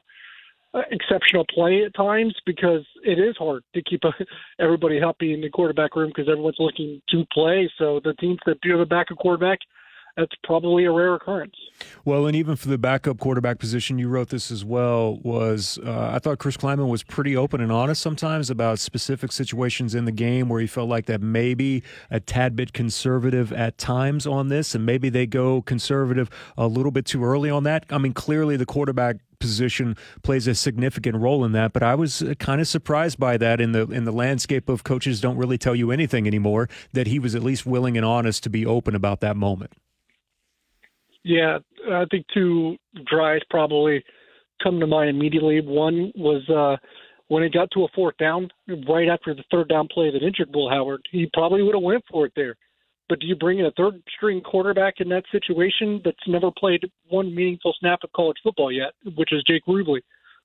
exceptional 0.90 1.46
play 1.54 1.84
at 1.86 1.94
times, 1.94 2.36
because 2.48 2.84
it 3.04 3.20
is 3.20 3.36
hard 3.38 3.64
to 3.76 3.84
keep 3.84 4.02
everybody 4.60 5.00
happy 5.00 5.34
in 5.34 5.42
the 5.42 5.50
quarterback 5.50 5.96
room 5.96 6.10
because 6.10 6.28
everyone's 6.28 6.56
looking 6.58 7.00
to 7.10 7.24
play. 7.32 7.72
So 7.78 8.02
the 8.04 8.16
teams 8.16 8.40
that 8.48 8.60
do 8.62 8.72
have 8.72 8.80
a 8.80 8.86
backup 8.88 9.20
quarterback– 9.20 9.60
that's 10.18 10.36
probably 10.44 10.86
a 10.86 10.92
rare 10.92 11.16
occurrence. 11.16 11.56
Well, 12.06 12.28
and 12.28 12.36
even 12.36 12.56
for 12.56 12.68
the 12.68 12.78
backup 12.78 13.20
quarterback 13.20 13.60
position, 13.60 13.98
you 13.98 14.08
wrote 14.08 14.30
this 14.30 14.52
as 14.52 14.64
well. 14.64 15.18
Was 15.24 15.80
uh, 15.86 16.12
I 16.14 16.20
thought 16.20 16.40
Chris 16.40 16.58
Klieman 16.58 16.90
was 16.90 17.04
pretty 17.04 17.36
open 17.36 17.62
and 17.62 17.72
honest 17.72 18.02
sometimes 18.02 18.50
about 18.50 18.80
specific 18.80 19.32
situations 19.32 19.96
in 19.96 20.06
the 20.06 20.12
game 20.12 20.50
where 20.50 20.62
he 20.62 20.68
felt 20.68 20.90
like 20.90 21.06
that 21.08 21.22
maybe 21.22 21.84
a 22.10 22.20
tad 22.20 22.56
bit 22.56 22.74
conservative 22.74 23.52
at 23.54 23.78
times 23.78 24.28
on 24.28 24.50
this, 24.50 24.76
and 24.76 24.86
maybe 24.86 25.10
they 25.10 25.26
go 25.26 25.62
conservative 25.62 26.30
a 26.58 26.68
little 26.68 26.92
bit 26.92 27.06
too 27.06 27.24
early 27.24 27.50
on 27.50 27.64
that. 27.64 27.86
I 27.90 27.98
mean, 27.98 28.14
clearly 28.14 28.58
the 28.58 28.66
quarterback 28.66 29.18
position 29.42 29.98
plays 30.22 30.48
a 30.48 30.56
significant 30.56 31.18
role 31.18 31.44
in 31.44 31.52
that. 31.52 31.74
But 31.74 31.84
I 31.84 31.96
was 31.96 32.22
uh, 32.22 32.36
kind 32.40 32.62
of 32.62 32.68
surprised 32.68 33.20
by 33.20 33.36
that 33.38 33.60
in 33.60 33.74
the 33.74 33.88
in 33.88 34.06
the 34.06 34.12
landscape 34.14 34.70
of 34.70 34.86
coaches 34.86 35.20
don't 35.20 35.36
really 35.36 35.58
tell 35.58 35.76
you 35.76 35.92
anything 35.92 36.28
anymore. 36.28 36.70
That 36.94 37.08
he 37.08 37.20
was 37.20 37.36
at 37.36 37.44
least 37.44 37.66
willing 37.66 37.98
and 37.98 38.06
honest 38.06 38.44
to 38.44 38.50
be 38.50 38.66
open 38.66 38.96
about 38.96 39.20
that 39.22 39.36
moment. 39.36 39.74
Yeah, 41.24 41.60
I 41.92 42.06
think 42.10 42.26
two 42.34 42.78
drives 43.06 43.44
probably 43.50 44.04
come 44.64 44.80
to 44.80 44.88
mind 44.88 45.10
immediately. 45.10 45.62
One 45.62 46.12
was 46.16 46.48
uh, 46.50 46.78
when 47.28 47.44
it 47.44 47.54
got 47.54 47.70
to 47.72 47.84
a 47.84 47.88
fourth 47.94 48.18
down, 48.18 48.50
right 48.90 49.08
after 49.08 49.34
the 49.34 49.44
third 49.52 49.70
down 49.70 49.88
play 49.88 50.12
that 50.12 50.24
injured 50.24 50.50
Will 50.54 50.70
Howard. 50.70 51.02
He 51.12 51.30
probably 51.34 51.62
would 51.62 51.76
have 51.76 51.84
went 51.84 52.04
for 52.10 52.26
it 52.26 52.34
there, 52.36 52.56
But 53.12 53.20
do 53.20 53.28
you 53.28 53.36
bring 53.36 53.60
in 53.60 53.66
a 53.66 53.72
third 53.72 54.02
string 54.16 54.40
quarterback 54.40 55.02
in 55.02 55.10
that 55.10 55.26
situation 55.34 56.00
that's 56.06 56.16
never 56.28 56.50
played 56.50 56.90
one 57.10 57.36
meaningful 57.36 57.76
snap 57.78 58.00
of 58.06 58.12
college 58.14 58.38
football 58.42 58.72
yet, 58.72 58.94
which 59.18 59.34
is 59.34 59.44
Jake 59.46 59.66
Rubley 59.68 60.00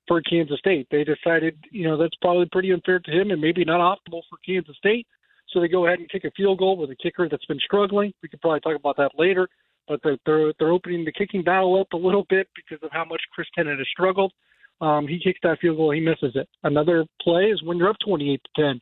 for 0.05 0.21
Kansas 0.21 0.59
State? 0.59 0.85
They 0.91 1.05
decided, 1.05 1.57
you 1.71 1.87
know, 1.87 1.95
that's 1.95 2.17
probably 2.21 2.45
pretty 2.51 2.71
unfair 2.73 2.99
to 2.99 3.11
him 3.11 3.31
and 3.31 3.39
maybe 3.39 3.63
not 3.63 3.79
optimal 3.79 4.19
for 4.29 4.37
Kansas 4.45 4.75
State. 4.75 5.07
So 5.47 5.61
they 5.61 5.69
go 5.69 5.85
ahead 5.87 5.99
and 5.99 6.09
kick 6.09 6.25
a 6.25 6.31
field 6.31 6.59
goal 6.59 6.75
with 6.75 6.89
a 6.91 6.95
kicker 7.01 7.29
that's 7.29 7.45
been 7.45 7.59
struggling. 7.63 8.11
We 8.21 8.27
could 8.27 8.41
probably 8.41 8.59
talk 8.59 8.75
about 8.75 8.97
that 8.97 9.11
later, 9.17 9.47
but 9.87 9.99
they're 10.03 10.17
they're, 10.25 10.53
they're 10.59 10.71
opening 10.71 11.05
the 11.05 11.11
kicking 11.11 11.43
battle 11.43 11.79
up 11.79 11.93
a 11.93 11.97
little 11.97 12.25
bit 12.29 12.47
because 12.55 12.83
of 12.83 12.91
how 12.91 13.05
much 13.05 13.21
Chris 13.33 13.47
Tennant 13.55 13.79
has 13.79 13.87
struggled. 13.91 14.33
Um, 14.79 15.07
he 15.07 15.19
kicks 15.19 15.39
that 15.43 15.59
field 15.59 15.77
goal, 15.77 15.91
he 15.91 15.99
misses 15.99 16.35
it. 16.35 16.47
Another 16.63 17.05
play 17.21 17.45
is 17.45 17.63
when 17.63 17.77
you're 17.77 17.89
up 17.89 17.97
28 18.05 18.41
to 18.55 18.61
10, 18.61 18.79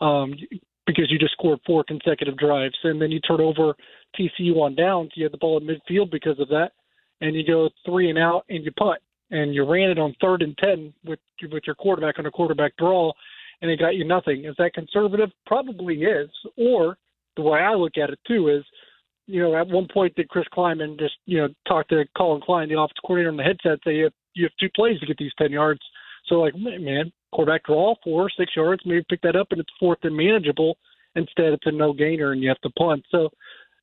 um, 0.00 0.34
because 0.86 1.10
you 1.10 1.18
just 1.18 1.32
scored 1.32 1.58
four 1.66 1.84
consecutive 1.84 2.38
drives, 2.38 2.76
and 2.84 3.00
then 3.02 3.10
you 3.10 3.20
turn 3.20 3.40
over 3.40 3.74
TCU 4.18 4.56
on 4.56 4.74
downs. 4.74 5.10
You 5.14 5.24
have 5.24 5.32
the 5.32 5.38
ball 5.38 5.58
in 5.58 5.66
midfield 5.66 6.10
because 6.10 6.38
of 6.38 6.48
that, 6.48 6.70
and 7.20 7.34
you 7.34 7.44
go 7.46 7.70
three 7.84 8.08
and 8.08 8.18
out, 8.18 8.44
and 8.48 8.64
you 8.64 8.70
punt, 8.72 9.00
and 9.30 9.54
you 9.54 9.64
ran 9.68 9.90
it 9.90 9.98
on 9.98 10.14
third 10.20 10.42
and 10.42 10.56
10 10.58 10.92
with 11.04 11.18
with 11.50 11.64
your 11.66 11.74
quarterback 11.74 12.18
on 12.18 12.26
a 12.26 12.30
quarterback 12.30 12.76
draw, 12.76 13.12
and 13.62 13.70
it 13.70 13.80
got 13.80 13.96
you 13.96 14.04
nothing. 14.04 14.44
Is 14.44 14.54
that 14.58 14.74
conservative? 14.74 15.30
Probably 15.46 16.02
is. 16.02 16.30
Or 16.56 16.96
the 17.36 17.42
way 17.42 17.60
I 17.60 17.74
look 17.74 17.96
at 17.96 18.10
it 18.10 18.18
too 18.26 18.48
is, 18.48 18.64
you 19.26 19.42
know, 19.42 19.56
at 19.56 19.68
one 19.68 19.86
point 19.92 20.14
did 20.14 20.28
Chris 20.28 20.46
Klieman 20.54 20.98
just 20.98 21.14
you 21.26 21.38
know 21.38 21.48
talk 21.66 21.88
to 21.88 22.04
Collin 22.16 22.42
Klein, 22.42 22.68
the 22.68 22.78
offensive 22.78 23.02
coordinator, 23.06 23.30
on 23.30 23.36
the 23.36 23.42
headset, 23.42 23.78
say 23.84 23.96
you 23.96 24.04
have, 24.04 24.12
you 24.34 24.44
have 24.44 24.52
two 24.60 24.68
plays 24.74 24.98
to 25.00 25.06
get 25.06 25.18
these 25.18 25.32
10 25.38 25.50
yards. 25.50 25.80
So 26.26 26.36
like, 26.36 26.54
man, 26.56 27.12
quarterback 27.32 27.64
draw 27.64 27.94
four, 28.02 28.30
six 28.36 28.52
yards, 28.56 28.82
maybe 28.84 29.04
pick 29.08 29.20
that 29.22 29.36
up, 29.36 29.48
and 29.50 29.60
it's 29.60 29.72
fourth 29.78 29.98
and 30.02 30.16
manageable. 30.16 30.76
Instead, 31.14 31.52
it's 31.52 31.66
a 31.66 31.72
no 31.72 31.92
gainer, 31.92 32.32
and 32.32 32.42
you 32.42 32.48
have 32.48 32.60
to 32.60 32.70
punt. 32.70 33.04
So 33.10 33.28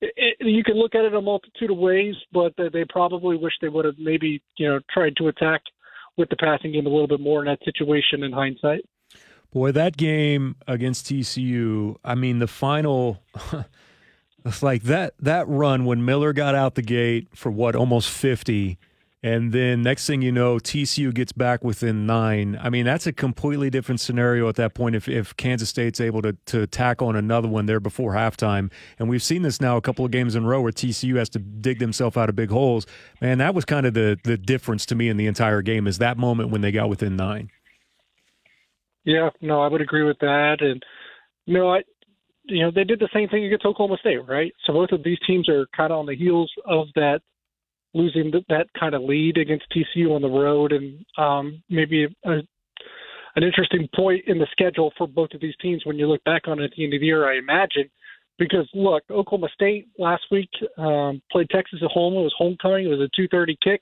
it, 0.02 0.38
you 0.40 0.64
can 0.64 0.76
look 0.76 0.96
at 0.96 1.06
it 1.06 1.14
a 1.14 1.22
multitude 1.22 1.72
of 1.72 1.78
ways, 1.78 2.16
but 2.32 2.54
they 2.58 2.86
probably 2.90 3.38
wish 3.38 3.54
they 3.62 3.70
would 3.70 3.86
have 3.86 3.96
maybe 4.00 4.42
you 4.58 4.68
know 4.68 4.80
tried 4.92 5.16
to 5.18 5.28
attack 5.28 5.62
with 6.18 6.30
the 6.30 6.38
passing 6.38 6.72
game 6.72 6.86
a 6.86 6.90
little 6.90 7.08
bit 7.08 7.20
more 7.20 7.42
in 7.42 7.46
that 7.46 7.64
situation 7.64 8.24
in 8.24 8.32
hindsight. 8.32 8.84
Boy, 9.52 9.72
that 9.72 9.98
game 9.98 10.56
against 10.68 11.08
TCU, 11.08 11.96
I 12.04 12.16
mean, 12.16 12.40
the 12.40 12.48
final. 12.48 13.24
It's 14.46 14.64
like 14.64 14.84
that 14.84 15.14
that 15.20 15.48
run 15.48 15.86
when 15.86 16.06
Miller 16.06 16.34
got 16.34 16.56
out 16.56 16.76
the 16.76 16.82
gate 16.82 17.28
for 17.36 17.52
what 17.52 17.76
almost 17.76 18.10
50 18.10 18.78
and 19.22 19.52
then 19.52 19.82
next 19.82 20.08
thing 20.08 20.22
you 20.22 20.32
know, 20.32 20.56
TCU 20.56 21.14
gets 21.14 21.34
back 21.34 21.62
within 21.62 22.06
nine. 22.06 22.58
I 22.62 22.70
mean, 22.70 22.86
that's 22.86 23.06
a 23.06 23.12
completely 23.12 23.70
different 23.70 24.00
scenario 24.00 24.48
at 24.48 24.56
that 24.56 24.74
point 24.74 24.96
if, 24.96 25.10
if 25.10 25.36
Kansas 25.36 25.68
State's 25.68 26.00
able 26.00 26.22
to, 26.22 26.38
to 26.46 26.66
tack 26.68 27.02
on 27.02 27.18
another 27.18 27.50
one 27.50 27.66
there 27.66 27.82
before 27.82 28.14
halftime. 28.14 28.72
And 28.98 29.10
we've 29.10 29.24
seen 29.24 29.42
this 29.42 29.60
now 29.60 29.76
a 29.76 29.82
couple 29.82 30.06
of 30.06 30.12
games 30.12 30.36
in 30.36 30.46
a 30.46 30.48
row 30.48 30.62
where 30.62 30.72
TCU 30.72 31.18
has 31.18 31.28
to 31.30 31.40
dig 31.40 31.80
themselves 31.80 32.16
out 32.16 32.30
of 32.30 32.38
big 32.38 32.50
holes. 32.50 32.88
Man, 33.20 33.40
that 33.40 33.54
was 33.54 33.66
kind 33.66 33.86
of 33.86 33.94
the, 33.94 34.18
the 34.24 34.38
difference 34.38 34.86
to 34.86 34.96
me 34.96 35.10
in 35.10 35.18
the 35.18 35.28
entire 35.28 35.62
game 35.62 35.86
is 35.86 35.98
that 35.98 36.18
moment 36.18 36.50
when 36.50 36.62
they 36.62 36.72
got 36.72 36.88
within 36.88 37.18
nine. 37.18 37.50
Yeah, 39.04 39.32
no, 39.42 39.62
I 39.62 39.68
would 39.68 39.82
agree 39.82 40.04
with 40.04 40.20
that. 40.20 40.62
And, 40.62 40.86
know, 41.46 41.74
I, 41.74 41.84
you 42.50 42.64
know, 42.64 42.72
they 42.74 42.84
did 42.84 43.00
the 43.00 43.10
same 43.14 43.30
thing 43.30 43.46
against 43.46 43.66
Oklahoma 43.66 43.98
State, 44.00 44.28
right? 44.28 44.54
So 44.66 44.74
both 44.74 44.92
of 44.92 45.04
these 45.04 45.20
teams 45.26 45.48
are 45.50 45.68
kind 45.76 45.92
of 45.92 46.00
on 46.00 46.06
the 46.06 46.16
heels 46.16 46.52
of 46.66 46.88
that 46.96 47.22
losing 47.94 48.32
that 48.50 48.68
kind 48.80 48.94
of 48.94 49.02
lead 49.02 49.38
against 49.38 49.66
TCU 49.72 50.14
on 50.14 50.22
the 50.22 50.30
road, 50.30 50.72
and 50.72 51.04
um, 51.18 51.64
maybe 51.70 52.06
a, 52.26 52.32
an 53.36 53.44
interesting 53.44 53.88
point 53.96 54.24
in 54.28 54.38
the 54.38 54.48
schedule 54.52 54.92
for 54.98 55.08
both 55.08 55.30
of 55.34 55.42
these 55.42 55.56
teams 55.62 55.86
when 55.86 55.98
you 55.98 56.08
look 56.08 56.24
back 56.24 56.48
on 56.48 56.60
it 56.60 56.66
at 56.66 56.72
the 56.76 56.84
end 56.84 56.94
of 56.94 57.00
the 57.00 57.06
year. 57.06 57.32
I 57.32 57.38
imagine 57.38 57.90
because 58.38 58.68
look, 58.74 59.04
Oklahoma 59.10 59.50
State 59.54 59.88
last 59.98 60.24
week 60.32 60.50
um, 60.78 61.22
played 61.32 61.50
Texas 61.50 61.80
at 61.84 61.92
home. 61.92 62.14
It 62.14 62.24
was 62.24 62.36
homecoming. 62.38 62.86
It 62.86 62.90
was 62.90 63.02
a 63.02 63.22
2:30 63.22 63.58
kick. 63.64 63.82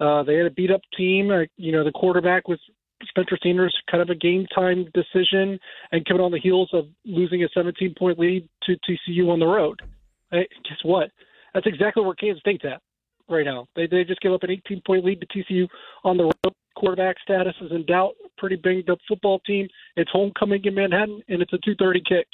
Uh, 0.00 0.22
they 0.22 0.34
had 0.34 0.46
a 0.46 0.50
beat 0.50 0.70
up 0.70 0.80
team. 0.96 1.30
Uh, 1.30 1.44
you 1.56 1.72
know, 1.72 1.84
the 1.84 1.92
quarterback 1.92 2.48
was 2.48 2.58
Spencer 3.08 3.38
Sanders, 3.42 3.74
kind 3.90 4.02
of 4.02 4.10
a 4.10 4.14
game 4.14 4.46
time 4.54 4.86
decision, 4.94 5.58
and 5.92 6.04
coming 6.06 6.22
on 6.22 6.32
the 6.32 6.40
heels 6.40 6.70
of 6.72 6.86
losing 7.04 7.42
a 7.44 7.48
17 7.54 7.94
point 7.98 8.18
lead 8.18 8.48
to 8.64 8.76
TCU 8.88 9.30
on 9.30 9.38
the 9.38 9.46
road. 9.46 9.80
Guess 10.32 10.78
what? 10.82 11.10
That's 11.52 11.66
exactly 11.66 12.04
where 12.04 12.14
Kansas 12.14 12.40
State's 12.40 12.64
at 12.64 12.82
right 13.28 13.44
now. 13.44 13.66
They 13.76 13.86
they 13.86 14.04
just 14.04 14.20
gave 14.20 14.32
up 14.32 14.42
an 14.42 14.50
18 14.50 14.82
point 14.86 15.04
lead 15.04 15.20
to 15.20 15.26
TCU 15.26 15.68
on 16.04 16.16
the 16.16 16.24
road. 16.24 16.54
Quarterback 16.76 17.16
status 17.22 17.54
is 17.60 17.70
in 17.70 17.86
doubt. 17.86 18.14
Pretty 18.36 18.56
banged 18.56 18.90
up 18.90 18.98
football 19.06 19.38
team. 19.40 19.68
It's 19.96 20.10
homecoming 20.12 20.64
in 20.64 20.74
Manhattan, 20.74 21.22
and 21.28 21.40
it's 21.40 21.52
a 21.52 21.58
2:30 21.58 22.00
kick. 22.06 22.26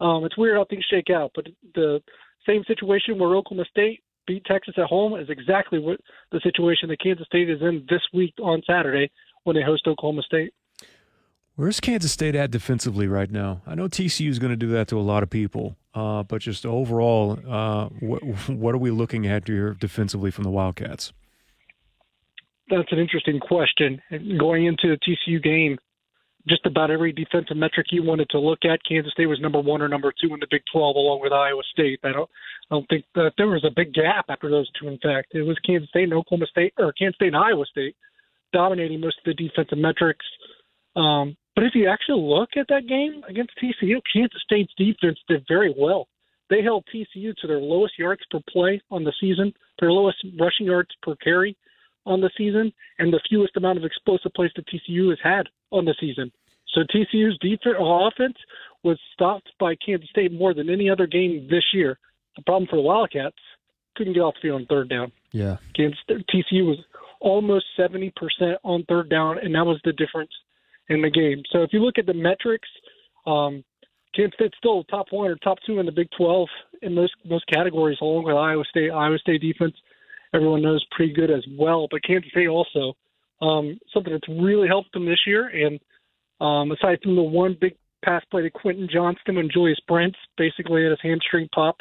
Um, 0.00 0.24
it's 0.24 0.38
weird 0.38 0.56
how 0.56 0.64
things 0.64 0.84
shake 0.88 1.10
out, 1.10 1.32
but 1.34 1.46
the 1.74 2.00
same 2.46 2.64
situation 2.64 3.18
where 3.18 3.36
Oklahoma 3.36 3.66
State 3.70 4.02
beat 4.26 4.44
Texas 4.44 4.74
at 4.78 4.84
home 4.84 5.18
is 5.18 5.28
exactly 5.28 5.78
what 5.78 6.00
the 6.30 6.40
situation 6.40 6.88
that 6.88 7.00
Kansas 7.00 7.26
State 7.26 7.50
is 7.50 7.60
in 7.60 7.84
this 7.90 8.02
week 8.14 8.32
on 8.40 8.62
Saturday 8.66 9.10
when 9.44 9.56
they 9.56 9.62
host 9.62 9.86
Oklahoma 9.86 10.22
State. 10.22 10.52
Where's 11.56 11.80
Kansas 11.80 12.12
State 12.12 12.34
at 12.34 12.50
defensively 12.50 13.06
right 13.06 13.30
now? 13.30 13.60
I 13.66 13.74
know 13.74 13.86
TCU 13.86 14.30
is 14.30 14.38
going 14.38 14.50
to 14.50 14.56
do 14.56 14.68
that 14.68 14.88
to 14.88 14.98
a 14.98 15.02
lot 15.02 15.22
of 15.22 15.28
people, 15.28 15.76
uh, 15.94 16.22
but 16.22 16.40
just 16.40 16.64
overall, 16.64 17.38
uh, 17.46 17.88
what, 18.00 18.22
what 18.48 18.74
are 18.74 18.78
we 18.78 18.90
looking 18.90 19.26
at 19.26 19.46
here 19.46 19.74
defensively 19.74 20.30
from 20.30 20.44
the 20.44 20.50
Wildcats? 20.50 21.12
That's 22.70 22.90
an 22.92 22.98
interesting 22.98 23.40
question. 23.40 24.00
Going 24.38 24.66
into 24.66 24.88
the 24.88 24.96
TCU 24.96 25.42
game, 25.42 25.76
just 26.48 26.64
about 26.64 26.90
every 26.90 27.12
defensive 27.12 27.56
metric 27.56 27.88
you 27.90 28.02
wanted 28.02 28.30
to 28.30 28.38
look 28.38 28.60
at, 28.64 28.80
Kansas 28.88 29.12
State 29.12 29.26
was 29.26 29.40
number 29.40 29.60
one 29.60 29.82
or 29.82 29.88
number 29.88 30.12
two 30.12 30.32
in 30.32 30.40
the 30.40 30.46
Big 30.50 30.62
12, 30.72 30.96
along 30.96 31.20
with 31.20 31.32
Iowa 31.32 31.62
State. 31.72 32.00
I 32.04 32.12
don't, 32.12 32.30
I 32.70 32.76
don't 32.76 32.88
think 32.88 33.04
that 33.14 33.32
there 33.36 33.48
was 33.48 33.64
a 33.64 33.74
big 33.74 33.92
gap 33.92 34.26
after 34.28 34.48
those 34.48 34.70
two. 34.80 34.88
In 34.88 34.98
fact, 34.98 35.34
it 35.34 35.42
was 35.42 35.58
Kansas 35.66 35.88
State 35.90 36.04
and 36.04 36.14
Oklahoma 36.14 36.46
State, 36.46 36.72
or 36.78 36.92
Kansas 36.92 37.16
State 37.16 37.34
and 37.34 37.36
Iowa 37.36 37.66
State, 37.66 37.96
dominating 38.52 39.00
most 39.00 39.18
of 39.18 39.24
the 39.24 39.34
defensive 39.34 39.78
metrics. 39.78 40.24
Um, 40.96 41.36
but 41.54 41.64
if 41.64 41.74
you 41.74 41.88
actually 41.88 42.22
look 42.22 42.50
at 42.56 42.66
that 42.68 42.86
game 42.88 43.22
against 43.28 43.52
TCU, 43.62 44.00
Kansas 44.12 44.40
State's 44.44 44.72
defense 44.76 45.18
did 45.28 45.44
very 45.48 45.74
well. 45.76 46.08
They 46.48 46.62
held 46.62 46.84
TCU 46.92 47.34
to 47.36 47.46
their 47.46 47.60
lowest 47.60 47.98
yards 47.98 48.22
per 48.30 48.40
play 48.50 48.80
on 48.90 49.04
the 49.04 49.12
season, 49.20 49.52
their 49.78 49.92
lowest 49.92 50.18
rushing 50.38 50.66
yards 50.66 50.90
per 51.02 51.14
carry 51.16 51.56
on 52.06 52.20
the 52.20 52.30
season, 52.36 52.72
and 52.98 53.12
the 53.12 53.20
fewest 53.28 53.56
amount 53.56 53.78
of 53.78 53.84
explosive 53.84 54.32
plays 54.34 54.50
that 54.56 54.66
TCU 54.66 55.10
has 55.10 55.18
had 55.22 55.46
on 55.70 55.84
the 55.84 55.94
season. 56.00 56.32
So 56.74 56.80
TCU's 56.82 57.38
defense 57.38 57.76
offense 57.78 58.36
was 58.82 58.98
stopped 59.12 59.50
by 59.58 59.74
Kansas 59.84 60.08
State 60.10 60.32
more 60.32 60.54
than 60.54 60.70
any 60.70 60.88
other 60.88 61.06
game 61.06 61.46
this 61.50 61.64
year. 61.72 61.98
The 62.36 62.42
problem 62.42 62.68
for 62.68 62.76
the 62.76 62.82
Wildcats 62.82 63.36
couldn't 63.96 64.14
get 64.14 64.20
off 64.20 64.34
the 64.34 64.48
field 64.48 64.62
on 64.62 64.66
third 64.66 64.88
down. 64.88 65.12
Yeah, 65.32 65.56
Kansas 65.74 65.98
TCU 66.08 66.66
was 66.66 66.78
almost 67.20 67.66
seventy 67.76 68.12
percent 68.16 68.58
on 68.64 68.84
third 68.88 69.08
down, 69.10 69.38
and 69.38 69.54
that 69.54 69.64
was 69.64 69.80
the 69.84 69.92
difference 69.92 70.32
in 70.88 71.02
the 71.02 71.10
game. 71.10 71.42
So 71.52 71.62
if 71.62 71.70
you 71.72 71.80
look 71.80 71.98
at 71.98 72.06
the 72.06 72.14
metrics, 72.14 72.68
um, 73.26 73.64
Kansas 74.14 74.34
State's 74.34 74.56
still 74.58 74.84
top 74.84 75.06
one 75.10 75.30
or 75.30 75.36
top 75.36 75.58
two 75.64 75.78
in 75.78 75.86
the 75.86 75.92
Big 75.92 76.08
12 76.16 76.48
in 76.82 76.94
most 76.94 77.14
most 77.24 77.44
categories, 77.46 77.98
along 78.00 78.24
with 78.24 78.34
Iowa 78.34 78.64
State. 78.68 78.90
Iowa 78.90 79.18
State 79.18 79.40
defense, 79.40 79.74
everyone 80.34 80.62
knows 80.62 80.84
pretty 80.90 81.12
good 81.12 81.30
as 81.30 81.44
well. 81.58 81.86
But 81.90 82.02
Kansas 82.02 82.30
State 82.30 82.48
also 82.48 82.94
um, 83.40 83.78
something 83.94 84.12
that's 84.12 84.28
really 84.28 84.68
helped 84.68 84.92
them 84.92 85.06
this 85.06 85.20
year. 85.26 85.48
And 85.48 85.80
um, 86.40 86.72
aside 86.72 86.98
from 87.02 87.16
the 87.16 87.22
one 87.22 87.56
big 87.60 87.76
pass 88.04 88.22
play 88.30 88.42
to 88.42 88.50
Quentin 88.50 88.88
Johnston 88.92 89.38
and 89.38 89.50
Julius 89.52 89.80
Brents, 89.86 90.18
basically 90.36 90.82
had 90.82 90.90
his 90.90 90.98
hamstring 91.02 91.48
pop 91.54 91.76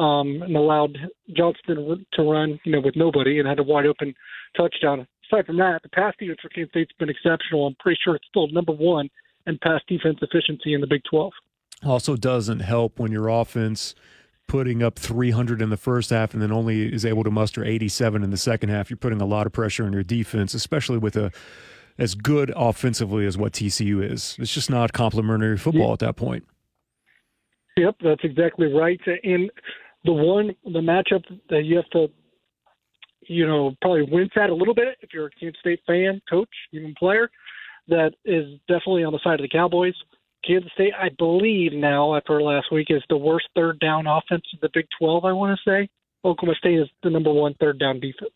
um, 0.00 0.42
and 0.42 0.56
allowed 0.56 0.96
Johnston 1.36 2.06
to 2.14 2.22
run, 2.22 2.58
you 2.64 2.72
know, 2.72 2.80
with 2.80 2.96
nobody 2.96 3.38
and 3.38 3.48
had 3.48 3.58
a 3.58 3.62
wide 3.62 3.86
open 3.86 4.14
touchdown 4.56 5.06
aside 5.30 5.46
from 5.46 5.58
that, 5.58 5.80
the 5.82 5.88
pass 5.90 6.14
defense 6.18 6.38
for 6.40 6.48
Kansas 6.48 6.70
State's 6.70 6.92
been 6.98 7.08
exceptional. 7.08 7.66
I'm 7.66 7.76
pretty 7.78 7.98
sure 8.02 8.16
it's 8.16 8.26
still 8.28 8.48
number 8.48 8.72
one 8.72 9.08
in 9.46 9.58
pass 9.58 9.80
defense 9.88 10.18
efficiency 10.22 10.74
in 10.74 10.80
the 10.80 10.86
Big 10.86 11.02
12. 11.10 11.32
Also, 11.84 12.16
doesn't 12.16 12.60
help 12.60 12.98
when 12.98 13.10
your 13.10 13.28
offense 13.28 13.94
putting 14.46 14.82
up 14.82 14.98
300 14.98 15.62
in 15.62 15.70
the 15.70 15.76
first 15.76 16.10
half 16.10 16.34
and 16.34 16.42
then 16.42 16.50
only 16.50 16.92
is 16.92 17.06
able 17.06 17.22
to 17.22 17.30
muster 17.30 17.64
87 17.64 18.22
in 18.22 18.30
the 18.30 18.36
second 18.36 18.68
half. 18.68 18.90
You're 18.90 18.96
putting 18.96 19.20
a 19.20 19.26
lot 19.26 19.46
of 19.46 19.52
pressure 19.52 19.84
on 19.84 19.92
your 19.92 20.02
defense, 20.02 20.54
especially 20.54 20.98
with 20.98 21.16
a 21.16 21.30
as 21.98 22.14
good 22.14 22.52
offensively 22.56 23.26
as 23.26 23.36
what 23.36 23.52
TCU 23.52 24.02
is. 24.02 24.36
It's 24.38 24.52
just 24.52 24.70
not 24.70 24.92
complementary 24.92 25.58
football 25.58 25.88
yeah. 25.88 25.92
at 25.92 25.98
that 26.00 26.16
point. 26.16 26.46
Yep, 27.76 27.96
that's 28.02 28.24
exactly 28.24 28.72
right. 28.72 29.00
And 29.22 29.50
the 30.04 30.12
one 30.12 30.54
the 30.64 30.80
matchup 30.80 31.24
that 31.48 31.64
you 31.64 31.76
have 31.76 31.88
to 31.90 32.08
you 33.30 33.46
know, 33.46 33.74
probably 33.80 34.02
wince 34.02 34.32
at 34.36 34.50
a 34.50 34.54
little 34.54 34.74
bit 34.74 34.98
if 35.00 35.10
you're 35.12 35.26
a 35.26 35.30
Kansas 35.30 35.60
State 35.60 35.80
fan, 35.86 36.20
coach, 36.28 36.48
even 36.72 36.94
player, 36.98 37.30
that 37.88 38.12
is 38.24 38.58
definitely 38.66 39.04
on 39.04 39.12
the 39.12 39.20
side 39.22 39.40
of 39.40 39.42
the 39.42 39.48
Cowboys. 39.48 39.94
Kansas 40.44 40.70
State, 40.72 40.92
I 40.98 41.10
believe 41.16 41.72
now 41.72 42.16
after 42.16 42.42
last 42.42 42.72
week, 42.72 42.88
is 42.90 43.02
the 43.08 43.16
worst 43.16 43.46
third 43.54 43.78
down 43.78 44.06
offense 44.06 44.42
in 44.52 44.58
the 44.62 44.70
Big 44.72 44.86
12. 44.98 45.24
I 45.24 45.32
want 45.32 45.56
to 45.56 45.70
say 45.70 45.88
Oklahoma 46.24 46.56
State 46.58 46.80
is 46.80 46.88
the 47.02 47.10
number 47.10 47.32
one 47.32 47.54
third 47.60 47.78
down 47.78 48.00
defense. 48.00 48.32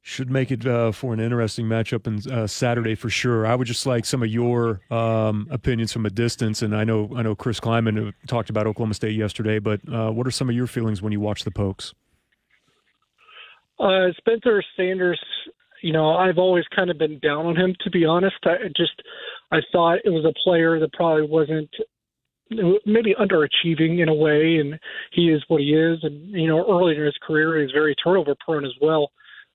Should 0.00 0.30
make 0.30 0.50
it 0.50 0.66
uh, 0.66 0.92
for 0.92 1.12
an 1.12 1.20
interesting 1.20 1.66
matchup 1.66 2.06
on 2.06 2.32
uh, 2.32 2.46
Saturday 2.46 2.94
for 2.94 3.10
sure. 3.10 3.46
I 3.46 3.54
would 3.54 3.66
just 3.66 3.84
like 3.84 4.06
some 4.06 4.22
of 4.22 4.28
your 4.28 4.80
um, 4.90 5.46
opinions 5.50 5.92
from 5.92 6.06
a 6.06 6.10
distance, 6.10 6.62
and 6.62 6.74
I 6.74 6.84
know 6.84 7.10
I 7.14 7.22
know 7.22 7.34
Chris 7.34 7.60
Klieman 7.60 8.14
talked 8.26 8.48
about 8.48 8.66
Oklahoma 8.66 8.94
State 8.94 9.16
yesterday, 9.16 9.58
but 9.58 9.80
uh, 9.92 10.10
what 10.10 10.26
are 10.26 10.30
some 10.30 10.48
of 10.48 10.54
your 10.54 10.66
feelings 10.66 11.02
when 11.02 11.12
you 11.12 11.20
watch 11.20 11.44
the 11.44 11.50
Pokes? 11.50 11.92
Uh, 13.78 14.08
Spencer 14.16 14.62
Sanders, 14.76 15.20
you 15.82 15.92
know, 15.92 16.10
I've 16.10 16.38
always 16.38 16.64
kind 16.74 16.90
of 16.90 16.98
been 16.98 17.18
down 17.18 17.46
on 17.46 17.56
him 17.56 17.74
to 17.80 17.90
be 17.90 18.04
honest. 18.04 18.36
I 18.44 18.68
just 18.76 19.02
I 19.52 19.58
thought 19.72 19.98
it 20.04 20.10
was 20.10 20.24
a 20.24 20.32
player 20.42 20.80
that 20.80 20.92
probably 20.94 21.26
wasn't 21.26 21.70
maybe 22.50 23.14
underachieving 23.14 24.00
in 24.00 24.08
a 24.08 24.14
way, 24.14 24.56
and 24.56 24.78
he 25.12 25.30
is 25.30 25.44
what 25.48 25.60
he 25.60 25.74
is. 25.74 25.98
And 26.02 26.30
you 26.30 26.46
know, 26.46 26.64
early 26.68 26.96
in 26.96 27.04
his 27.04 27.18
career, 27.26 27.60
he's 27.60 27.72
very 27.72 27.94
turnover 27.94 28.34
prone 28.44 28.64
as 28.64 28.72
well. 28.80 29.10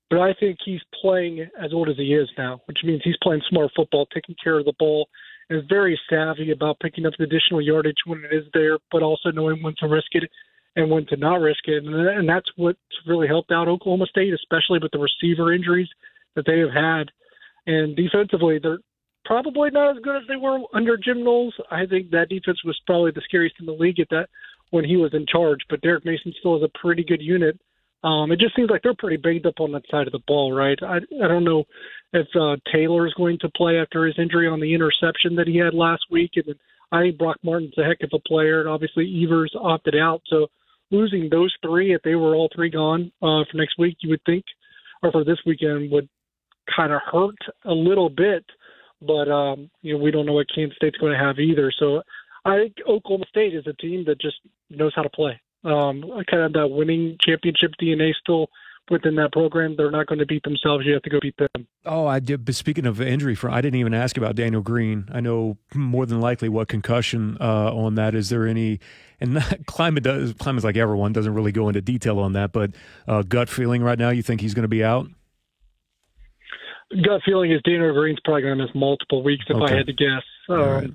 But 0.10 0.20
I 0.20 0.34
think 0.40 0.60
he's 0.64 0.82
playing 1.02 1.48
as 1.60 1.74
old 1.74 1.90
as 1.90 1.98
he 1.98 2.14
is 2.14 2.30
now, 2.38 2.62
which 2.66 2.80
means 2.84 3.02
he's 3.04 3.18
playing 3.24 3.42
smart 3.50 3.72
football, 3.76 4.06
taking 4.14 4.36
care 4.44 4.60
of 4.60 4.66
the 4.66 4.74
ball, 4.78 5.08
and 5.50 5.58
is 5.60 5.66
very 5.68 6.00
savvy 6.10 6.52
about 6.52 6.80
picking 6.80 7.06
up 7.06 7.14
the 7.18 7.24
additional 7.24 7.62
yardage 7.62 7.98
when 8.06 8.24
it 8.24 8.36
is 8.36 8.46
there, 8.54 8.78
but 8.92 9.02
also 9.02 9.32
knowing 9.32 9.64
when 9.64 9.74
to 9.80 9.88
risk 9.88 10.08
it 10.12 10.30
and 10.76 10.90
when 10.90 11.06
to 11.08 11.18
not 11.18 11.42
risk 11.42 11.68
it. 11.68 11.84
And 11.84 12.30
that's 12.30 12.50
what's 12.56 12.80
really 13.08 13.28
helped 13.28 13.52
out 13.52 13.68
Oklahoma 13.68 14.06
State, 14.08 14.34
especially 14.34 14.80
with 14.82 14.92
the 14.92 15.00
receiver 15.00 15.54
injuries 15.54 15.90
that 16.36 16.46
they 16.46 16.60
have 16.60 16.72
had. 16.72 17.12
And 17.66 17.96
defensively, 17.96 18.60
they're 18.62 18.80
probably 19.26 19.70
not 19.72 19.98
as 19.98 20.04
good 20.04 20.18
as 20.18 20.28
they 20.28 20.36
were 20.36 20.60
under 20.74 20.98
Jim 20.98 21.24
Knowles. 21.24 21.56
I 21.72 21.86
think 21.86 22.12
that 22.12 22.30
defense 22.30 22.64
was 22.66 22.80
probably 22.86 23.12
the 23.12 23.22
scariest 23.24 23.56
in 23.60 23.66
the 23.66 23.72
league 23.72 24.00
at 24.00 24.10
that 24.10 24.30
when 24.72 24.84
he 24.84 24.98
was 24.98 25.14
in 25.14 25.26
charge. 25.26 25.60
But 25.70 25.82
Derek 25.82 26.06
Mason 26.06 26.34
still 26.40 26.60
has 26.60 26.70
a 26.70 26.78
pretty 26.78 27.04
good 27.04 27.22
unit. 27.22 27.60
Um, 28.04 28.32
it 28.32 28.40
just 28.40 28.56
seems 28.56 28.70
like 28.70 28.82
they're 28.84 28.96
pretty 28.98 29.18
banged 29.18 29.46
up 29.46 29.60
on 29.60 29.72
that 29.72 29.84
side 29.90 30.08
of 30.08 30.14
the 30.14 30.20
ball, 30.28 30.52
right? 30.54 30.78
I 30.82 30.98
I 30.98 31.28
don't 31.28 31.44
know 31.44 31.64
if 32.12 32.28
uh, 32.36 32.58
Taylor 32.72 33.08
is 33.08 33.14
going 33.14 33.40
to 33.40 33.50
play 33.50 33.78
after 33.78 34.06
his 34.06 34.16
injury 34.18 34.48
on 34.48 34.60
the 34.60 34.74
interception 34.74 35.36
that 35.36 35.48
he 35.48 35.58
had 35.58 35.74
last 35.74 36.04
week, 36.12 36.32
and 36.36 36.46
then 36.48 36.56
I 36.92 37.02
think 37.02 37.18
Brock 37.18 37.38
Martin's 37.44 37.78
a 37.78 37.84
heck 37.84 38.02
of 38.04 38.12
a 38.14 38.20
player, 38.28 38.60
and 38.60 38.70
obviously 38.70 39.24
Evers 39.24 39.54
opted 39.60 39.96
out. 39.96 40.22
So 40.28 40.48
losing 40.92 41.30
those 41.30 41.54
three, 41.62 41.94
if 41.94 42.02
they 42.04 42.16
were 42.16 42.36
all 42.36 42.50
three 42.54 42.70
gone 42.70 43.12
uh, 43.22 43.46
for 43.50 43.58
next 43.58 43.80
week, 43.80 43.98
you 44.02 44.10
would 44.10 44.24
think, 44.26 44.44
or 45.02 45.12
for 45.12 45.24
this 45.24 45.40
weekend, 45.46 45.92
would 45.92 46.10
kind 46.76 46.94
of 46.94 47.02
hurt 47.12 47.38
a 47.66 47.74
little 47.74 48.10
bit 48.10 48.46
but 49.06 49.30
um, 49.30 49.70
you 49.82 49.94
know 49.94 50.04
we 50.04 50.12
don't 50.12 50.26
know 50.26 50.34
what 50.34 50.48
Kansas 50.54 50.76
State's 50.78 50.98
going 50.98 51.14
to 51.14 51.20
have 51.20 51.40
either. 51.40 51.72
So 51.78 52.02
I 52.46 52.58
think 52.58 52.76
Oklahoma 52.88 53.26
State 53.30 53.54
is 53.54 53.66
a 53.68 53.74
team 53.74 54.04
that 54.08 54.20
just 54.20 54.38
knows 54.70 54.94
how 54.96 55.04
to 55.04 55.10
play. 55.10 55.40
Um, 55.64 56.04
kind 56.30 56.44
of 56.44 56.54
that 56.54 56.68
winning 56.68 57.18
championship 57.22 57.72
DNA 57.82 58.12
still 58.20 58.50
within 58.90 59.16
that 59.16 59.32
program. 59.32 59.76
They're 59.78 59.92
not 59.92 60.08
going 60.08 60.20
to 60.20 60.26
beat 60.26 60.44
themselves. 60.44 60.86
You 60.86 60.94
have 60.94 61.04
to 61.04 61.10
go 61.10 61.20
beat 61.22 61.38
them. 61.38 61.68
Oh, 61.86 62.06
I 62.06 62.20
did. 62.20 62.46
But 62.46 62.56
speaking 62.56 62.86
of 62.86 63.00
injury, 63.02 63.36
for 63.36 63.50
I 63.50 63.62
didn't 63.62 63.80
even 63.80 63.94
ask 63.94 64.18
about 64.18 64.36
Daniel 64.36 64.62
Green. 64.62 65.08
I 65.12 65.22
know 65.22 65.58
more 65.74 66.06
than 66.06 66.20
likely 66.20 66.50
what 66.50 66.68
concussion 66.68 67.38
uh, 67.40 67.74
on 67.74 67.96
that. 67.96 68.16
Is 68.16 68.30
there 68.30 68.46
any? 68.46 68.80
And 69.20 69.38
Klieman 69.38 70.04
does. 70.04 70.34
Klieman's 70.34 70.64
like 70.64 70.78
everyone 70.78 71.14
doesn't 71.14 71.34
really 71.34 71.52
go 71.52 71.68
into 71.70 71.82
detail 71.82 72.20
on 72.20 72.34
that, 72.34 72.52
but 72.52 72.72
uh, 73.08 73.24
gut 73.24 73.50
feeling 73.50 73.84
right 73.84 73.98
now, 73.98 74.10
you 74.10 74.24
think 74.24 74.42
he's 74.42 74.54
going 74.54 74.64
to 74.64 74.70
be 74.70 74.84
out? 74.84 75.08
gut 77.02 77.22
feeling 77.26 77.52
is 77.52 77.62
Daniel 77.64 77.94
Green's 77.94 78.20
probably 78.24 78.44
going 78.44 78.58
to 78.58 78.64
miss 78.64 78.76
multiple 78.76 79.24
weeks 79.24 79.46
if 79.50 79.56
okay. 79.56 79.74
I 79.74 79.78
had 79.78 79.88
to 79.88 79.94
guess. 79.94 80.24
Um, 80.50 80.58
right. 80.60 80.90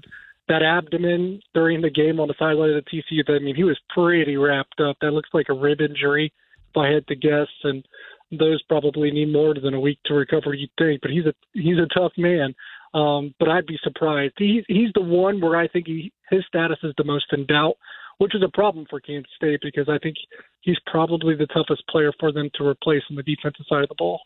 That 0.49 0.63
abdomen 0.63 1.41
during 1.55 1.83
the 1.83 1.91
game 1.91 2.21
on 2.21 2.29
the 2.29 2.35
sideline 2.39 2.71
of 2.71 2.85
the 2.85 2.91
TCU, 2.91 3.29
I 3.29 3.39
mean, 3.43 3.55
he 3.55 3.65
was 3.65 3.79
pretty 3.91 4.37
wrapped 4.37 4.81
up. 4.81 4.97
That 5.01 5.13
looks 5.13 5.31
like 5.35 5.47
a 5.51 5.55
rib 5.55 5.81
injury, 5.81 6.33
if 6.71 6.77
I 6.77 6.89
had 6.89 7.07
to 7.09 7.17
guess. 7.17 7.49
And 7.65 7.85
those 8.31 8.63
probably 8.63 9.11
need 9.11 9.33
more 9.33 9.55
than 9.55 9.75
a 9.75 9.81
week 9.81 9.99
to 10.07 10.15
recover, 10.15 10.55
you'd 10.55 10.71
think. 10.79 11.01
But 11.03 11.11
he's 11.11 11.27
a 11.27 11.35
he's 11.53 11.79
a 11.79 11.99
tough 11.99 12.13
man. 12.17 12.55
Um, 12.95 13.35
but 13.39 13.49
I'd 13.49 13.67
be 13.67 13.79
surprised. 13.83 14.35
He's 14.39 14.65
he's 14.69 14.91
the 14.95 15.03
one 15.03 15.41
where 15.41 15.57
I 15.57 15.69
think 15.69 15.87
he, 15.87 16.13
his 16.31 16.45
status 16.47 16.79
is 16.83 16.95
the 16.97 17.05
most 17.05 17.27
in 17.33 17.47
doubt, 17.47 17.75
which 18.19 18.35
is 18.35 18.43
a 18.43 18.51
problem 18.57 18.87
for 18.89 19.01
Kansas 19.01 19.31
State 19.37 19.61
because 19.63 19.89
I 19.89 19.99
think 19.99 20.17
he's 20.61 20.79
probably 20.87 21.35
the 21.35 21.47
toughest 21.47 21.83
player 21.89 22.13
for 22.19 22.33
them 22.33 22.51
to 22.55 22.67
replace 22.67 23.03
on 23.11 23.17
the 23.17 23.23
defensive 23.23 23.67
side 23.69 23.83
of 23.83 23.89
the 23.89 23.95
ball. 23.97 24.21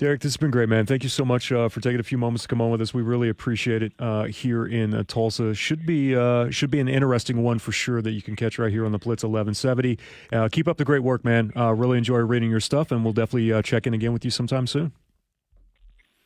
Derek, 0.00 0.22
this 0.22 0.32
has 0.32 0.38
been 0.38 0.50
great, 0.50 0.70
man. 0.70 0.86
Thank 0.86 1.02
you 1.02 1.10
so 1.10 1.26
much 1.26 1.52
uh, 1.52 1.68
for 1.68 1.82
taking 1.82 2.00
a 2.00 2.02
few 2.02 2.16
moments 2.16 2.44
to 2.44 2.48
come 2.48 2.62
on 2.62 2.70
with 2.70 2.80
us. 2.80 2.94
We 2.94 3.02
really 3.02 3.28
appreciate 3.28 3.82
it 3.82 3.92
uh, 3.98 4.24
here 4.24 4.64
in 4.64 4.94
uh, 4.94 5.04
Tulsa. 5.06 5.54
Should 5.54 5.84
be 5.84 6.16
uh, 6.16 6.48
should 6.48 6.70
be 6.70 6.80
an 6.80 6.88
interesting 6.88 7.42
one 7.42 7.58
for 7.58 7.70
sure 7.70 8.00
that 8.00 8.12
you 8.12 8.22
can 8.22 8.34
catch 8.34 8.58
right 8.58 8.72
here 8.72 8.86
on 8.86 8.92
the 8.92 8.98
Blitz 8.98 9.24
1170. 9.24 9.98
Uh, 10.32 10.48
keep 10.50 10.66
up 10.68 10.78
the 10.78 10.86
great 10.86 11.02
work, 11.02 11.22
man. 11.22 11.52
Uh, 11.54 11.74
really 11.74 11.98
enjoy 11.98 12.16
reading 12.16 12.50
your 12.50 12.60
stuff, 12.60 12.90
and 12.90 13.04
we'll 13.04 13.12
definitely 13.12 13.62
check 13.62 13.86
in 13.86 13.92
again 13.92 14.14
with 14.14 14.24
you 14.24 14.30
sometime 14.30 14.66
soon. 14.66 14.92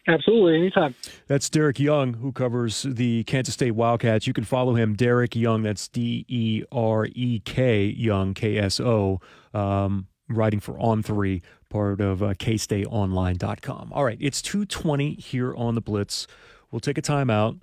Absolutely, 0.07 0.55
anytime. 0.55 0.95
That's 1.27 1.51
Derek 1.51 1.81
Young, 1.81 2.15
who 2.15 2.31
covers 2.31 2.83
the 2.89 3.25
Kansas 3.25 3.55
State 3.55 3.73
Wildcats. 3.73 4.29
You 4.29 4.35
can 4.35 4.45
follow 4.45 4.77
him, 4.77 4.95
Derek 4.95 5.35
Young. 5.35 5.65
That's 5.65 5.89
D 5.89 6.25
E 6.29 6.63
R 6.71 7.09
E 7.13 7.41
K 7.41 7.87
Young, 7.87 8.35
K 8.35 8.57
S 8.57 8.79
O, 8.79 9.21
um, 9.53 10.07
writing 10.29 10.61
for 10.61 10.79
On 10.79 11.03
Three 11.03 11.43
part 11.75 12.01
of 12.01 12.23
uh, 12.23 12.35
kstateonline.com. 12.35 13.91
All 13.93 14.05
right, 14.05 14.19
it's 14.21 14.41
220 14.41 15.15
here 15.15 15.53
on 15.57 15.75
the 15.75 15.81
Blitz. 15.81 16.29
We'll 16.71 16.79
take 16.79 16.99
a 16.99 17.03
timeout, 17.03 17.59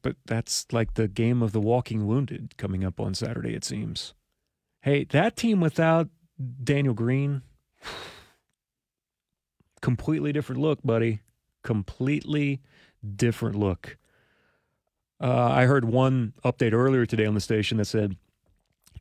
but 0.00 0.16
that's 0.24 0.64
like 0.72 0.94
the 0.94 1.06
game 1.06 1.42
of 1.42 1.52
the 1.52 1.60
walking 1.60 2.06
wounded 2.06 2.56
coming 2.56 2.82
up 2.82 2.98
on 2.98 3.12
Saturday, 3.12 3.54
it 3.54 3.62
seems. 3.62 4.14
Hey, 4.80 5.04
that 5.10 5.36
team 5.36 5.60
without 5.60 6.08
Daniel 6.62 6.94
Green, 6.94 7.42
completely 9.82 10.32
different 10.32 10.62
look, 10.62 10.78
buddy. 10.82 11.20
Completely 11.62 12.62
different 13.14 13.54
look. 13.54 13.98
Uh, 15.20 15.50
I 15.50 15.66
heard 15.66 15.84
one 15.84 16.32
update 16.42 16.72
earlier 16.72 17.04
today 17.04 17.26
on 17.26 17.34
the 17.34 17.40
station 17.42 17.76
that 17.76 17.84
said 17.84 18.16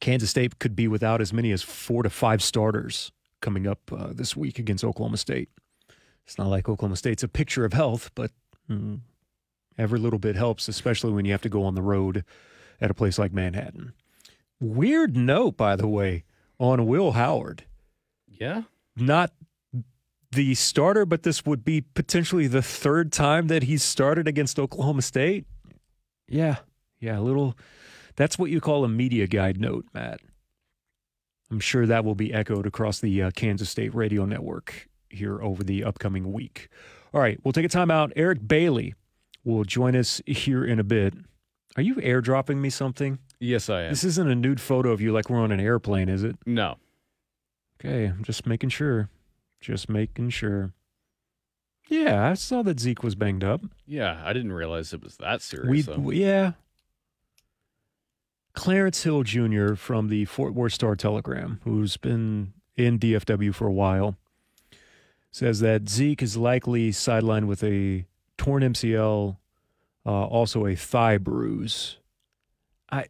Kansas 0.02 0.30
State 0.30 0.60
could 0.60 0.76
be 0.76 0.89
without 0.89 1.22
as 1.22 1.32
many 1.32 1.54
as 1.54 1.62
four 1.62 2.04
to 2.04 2.10
five 2.10 2.44
starters 2.44 3.13
coming 3.43 3.67
up 3.67 3.91
uh, 3.91 4.08
this 4.12 4.36
week 4.36 4.58
against 4.58 4.84
Oklahoma 4.84 5.17
State. 5.17 5.49
It's 6.25 6.38
not 6.39 6.47
like 6.47 6.67
Oklahoma 6.67 6.95
State's 6.95 7.21
a 7.21 7.27
picture 7.27 7.65
of 7.65 7.73
health, 7.73 8.10
but 8.15 8.32
mm, 8.67 9.01
every 9.77 9.99
little 9.99 10.17
bit 10.17 10.36
helps, 10.36 10.67
especially 10.67 11.12
when 11.12 11.25
you 11.25 11.34
have 11.34 11.41
to 11.41 11.49
go 11.49 11.63
on 11.63 11.75
the 11.75 11.82
road 11.82 12.23
at 12.82 12.89
a 12.89 12.93
place 12.95 13.19
like 13.19 13.34
Manhattan. 13.34 13.93
Weird 14.60 15.15
note, 15.17 15.58
by 15.58 15.75
the 15.75 15.88
way, 15.88 16.23
on 16.58 16.88
Will 16.88 17.12
Howard. 17.12 17.65
Yeah. 18.27 18.63
Not 18.95 19.34
the 20.32 20.56
starter, 20.56 21.06
but 21.06 21.23
this 21.23 21.45
would 21.45 21.65
be 21.65 21.82
potentially 21.82 22.47
the 22.47 22.62
third 22.62 23.12
time 23.12 23.47
that 23.47 23.63
he's 23.63 23.84
started 23.84 24.27
against 24.27 24.58
Oklahoma 24.58 25.01
State. 25.01 25.45
Yeah. 26.27 26.58
Yeah. 26.99 27.19
A 27.19 27.21
little, 27.21 27.58
that's 28.15 28.39
what 28.39 28.49
you 28.49 28.62
call 28.62 28.86
a 28.86 28.89
media 28.89 29.27
guide 29.27 29.60
note, 29.60 29.86
Matt. 29.93 30.21
I'm 31.54 31.60
sure 31.60 31.86
that 31.86 32.04
will 32.04 32.16
be 32.16 32.34
echoed 32.34 32.66
across 32.66 33.00
the 33.00 33.22
uh, 33.22 33.32
Kansas 33.32 33.70
State 33.70 33.94
radio 33.94 34.26
network 34.26 34.89
here 35.12 35.39
over 35.39 35.63
the 35.63 35.84
upcoming 35.84 36.34
week. 36.34 36.68
All 37.13 37.22
right, 37.22 37.39
we'll 37.44 37.52
take 37.52 37.63
a 37.63 37.70
time 37.70 37.92
out. 37.92 38.12
Eric 38.16 38.48
Bailey 38.48 38.96
will 39.44 39.63
join 39.63 39.96
us 39.96 40.20
here 40.26 40.66
in 40.66 40.80
a 40.80 40.84
bit. 40.84 41.13
Are 41.76 41.84
you 41.84 41.94
airdropping 41.98 42.58
me 42.58 42.72
something? 42.72 43.20
Yes, 43.39 43.70
I 43.70 43.84
am. 43.84 43.92
This 43.92 44.04
isn't 44.04 44.28
a 44.28 44.34
nude 44.34 44.60
photo 44.60 44.89
of 44.89 45.00
you 45.00 45.13
like 45.13 45.30
we're 45.30 45.38
on 45.42 45.52
an 45.52 45.60
airplane, 45.60 46.10
is 46.10 46.24
it? 46.24 46.38
No. 46.48 46.78
Okay, 47.80 48.06
I'm 48.06 48.24
just 48.24 48.48
making 48.48 48.70
sure. 48.70 49.12
Just 49.62 49.89
making 49.89 50.32
sure. 50.32 50.74
Yeah, 51.88 52.30
I 52.30 52.34
saw 52.34 52.63
that 52.63 52.80
Zeke 52.80 53.04
was 53.04 53.13
banged 53.13 53.44
up. 53.44 53.62
Yeah, 53.86 54.24
I 54.26 54.34
didn't 54.34 54.54
realize 54.54 54.92
it 54.92 55.04
was 55.04 55.18
that 55.18 55.44
serious. 55.44 55.88
We, 55.88 56.20
yeah, 56.20 56.54
Clarence 58.54 59.04
Hill 59.04 59.24
Jr. 59.24 59.74
from 59.76 60.10
the 60.10 60.26
Fort 60.26 60.54
Worth 60.54 60.74
Star 60.74 60.96
Telegram, 60.96 61.60
who's 61.63 61.98
been 61.98 62.54
in 62.76 63.00
DFW 63.00 63.54
for 63.54 63.68
a 63.68 63.72
while, 63.72 64.16
says 65.32 65.60
that 65.62 65.89
Zeke 65.89 66.22
is 66.22 66.38
likely 66.38 66.92
sidelined 66.92 67.46
with 67.46 67.63
a 67.63 68.06
torn 68.38 68.63
MCL, 68.63 69.38
uh, 70.06 70.10
also 70.10 70.68
a 70.68 70.76
thigh 70.76 71.18
bruise. 71.18 71.98
I, 72.92 73.06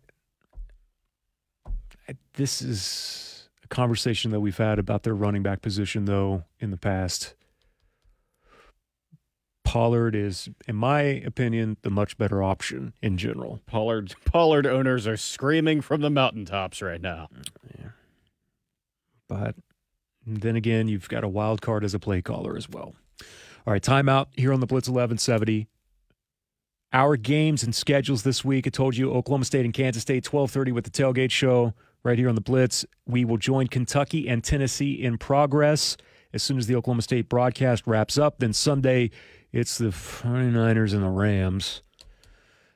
I, 2.07 2.15
this 2.33 2.61
is 2.61 3.49
a 3.63 3.67
conversation 3.67 4.31
that 4.31 4.39
we've 4.39 4.57
had 4.57 4.79
about 4.79 5.03
their 5.03 5.15
running 5.15 5.43
back 5.43 5.61
position, 5.61 6.05
though, 6.05 6.45
in 6.59 6.71
the 6.71 6.77
past. 6.77 7.35
Pollard 9.73 10.13
is, 10.13 10.49
in 10.67 10.75
my 10.75 11.01
opinion, 11.01 11.77
the 11.81 11.89
much 11.89 12.15
better 12.15 12.43
option 12.43 12.93
in 13.01 13.17
general. 13.17 13.59
Pollard 13.65 14.13
Pollard 14.25 14.67
owners 14.67 15.07
are 15.07 15.17
screaming 15.17 15.81
from 15.81 16.01
the 16.01 16.11
mountaintops 16.11 16.79
right 16.79 17.01
now. 17.01 17.27
Yeah. 17.79 17.87
But 19.27 19.55
then 20.27 20.55
again, 20.55 20.87
you've 20.89 21.09
got 21.09 21.23
a 21.23 21.27
wild 21.27 21.63
card 21.63 21.83
as 21.83 21.95
a 21.95 21.99
play 21.99 22.21
caller 22.21 22.55
as 22.55 22.69
well. 22.69 22.93
All 23.65 23.73
right, 23.73 23.81
timeout 23.81 24.27
here 24.33 24.53
on 24.53 24.59
the 24.59 24.67
Blitz 24.67 24.87
1170. 24.87 25.67
Our 26.93 27.17
games 27.17 27.63
and 27.63 27.73
schedules 27.73 28.21
this 28.21 28.45
week. 28.45 28.67
I 28.67 28.69
told 28.69 28.95
you 28.95 29.11
Oklahoma 29.11 29.45
State 29.45 29.65
and 29.65 29.73
Kansas 29.73 30.03
State 30.03 30.23
12:30 30.23 30.71
with 30.71 30.83
the 30.83 30.91
tailgate 30.91 31.31
show 31.31 31.73
right 32.03 32.19
here 32.19 32.29
on 32.29 32.35
the 32.35 32.41
Blitz. 32.41 32.85
We 33.07 33.25
will 33.25 33.37
join 33.37 33.65
Kentucky 33.65 34.29
and 34.29 34.43
Tennessee 34.43 35.03
in 35.03 35.17
progress 35.17 35.97
as 36.31 36.43
soon 36.43 36.59
as 36.59 36.67
the 36.67 36.75
Oklahoma 36.75 37.01
State 37.01 37.27
broadcast 37.27 37.87
wraps 37.87 38.19
up. 38.19 38.37
Then 38.37 38.53
Sunday, 38.53 39.09
it's 39.53 39.77
the 39.77 39.85
49ers 39.85 40.93
and 40.93 41.03
the 41.03 41.09
Rams 41.09 41.81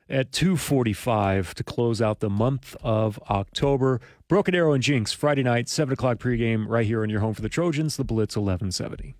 at 0.08 0.30
2.45 0.30 1.52
to 1.54 1.64
close 1.64 2.00
out 2.00 2.20
the 2.20 2.30
month 2.30 2.76
of 2.82 3.20
October. 3.28 4.00
Broken 4.28 4.54
Arrow 4.54 4.72
and 4.72 4.82
Jenks, 4.82 5.12
Friday 5.12 5.42
night, 5.42 5.68
7 5.68 5.92
o'clock 5.92 6.18
pregame 6.18 6.66
right 6.66 6.86
here 6.86 7.02
on 7.02 7.10
your 7.10 7.20
home 7.20 7.34
for 7.34 7.42
the 7.42 7.48
Trojans, 7.48 7.96
the 7.96 8.04
Blitz 8.04 8.36
1170. 8.36 9.14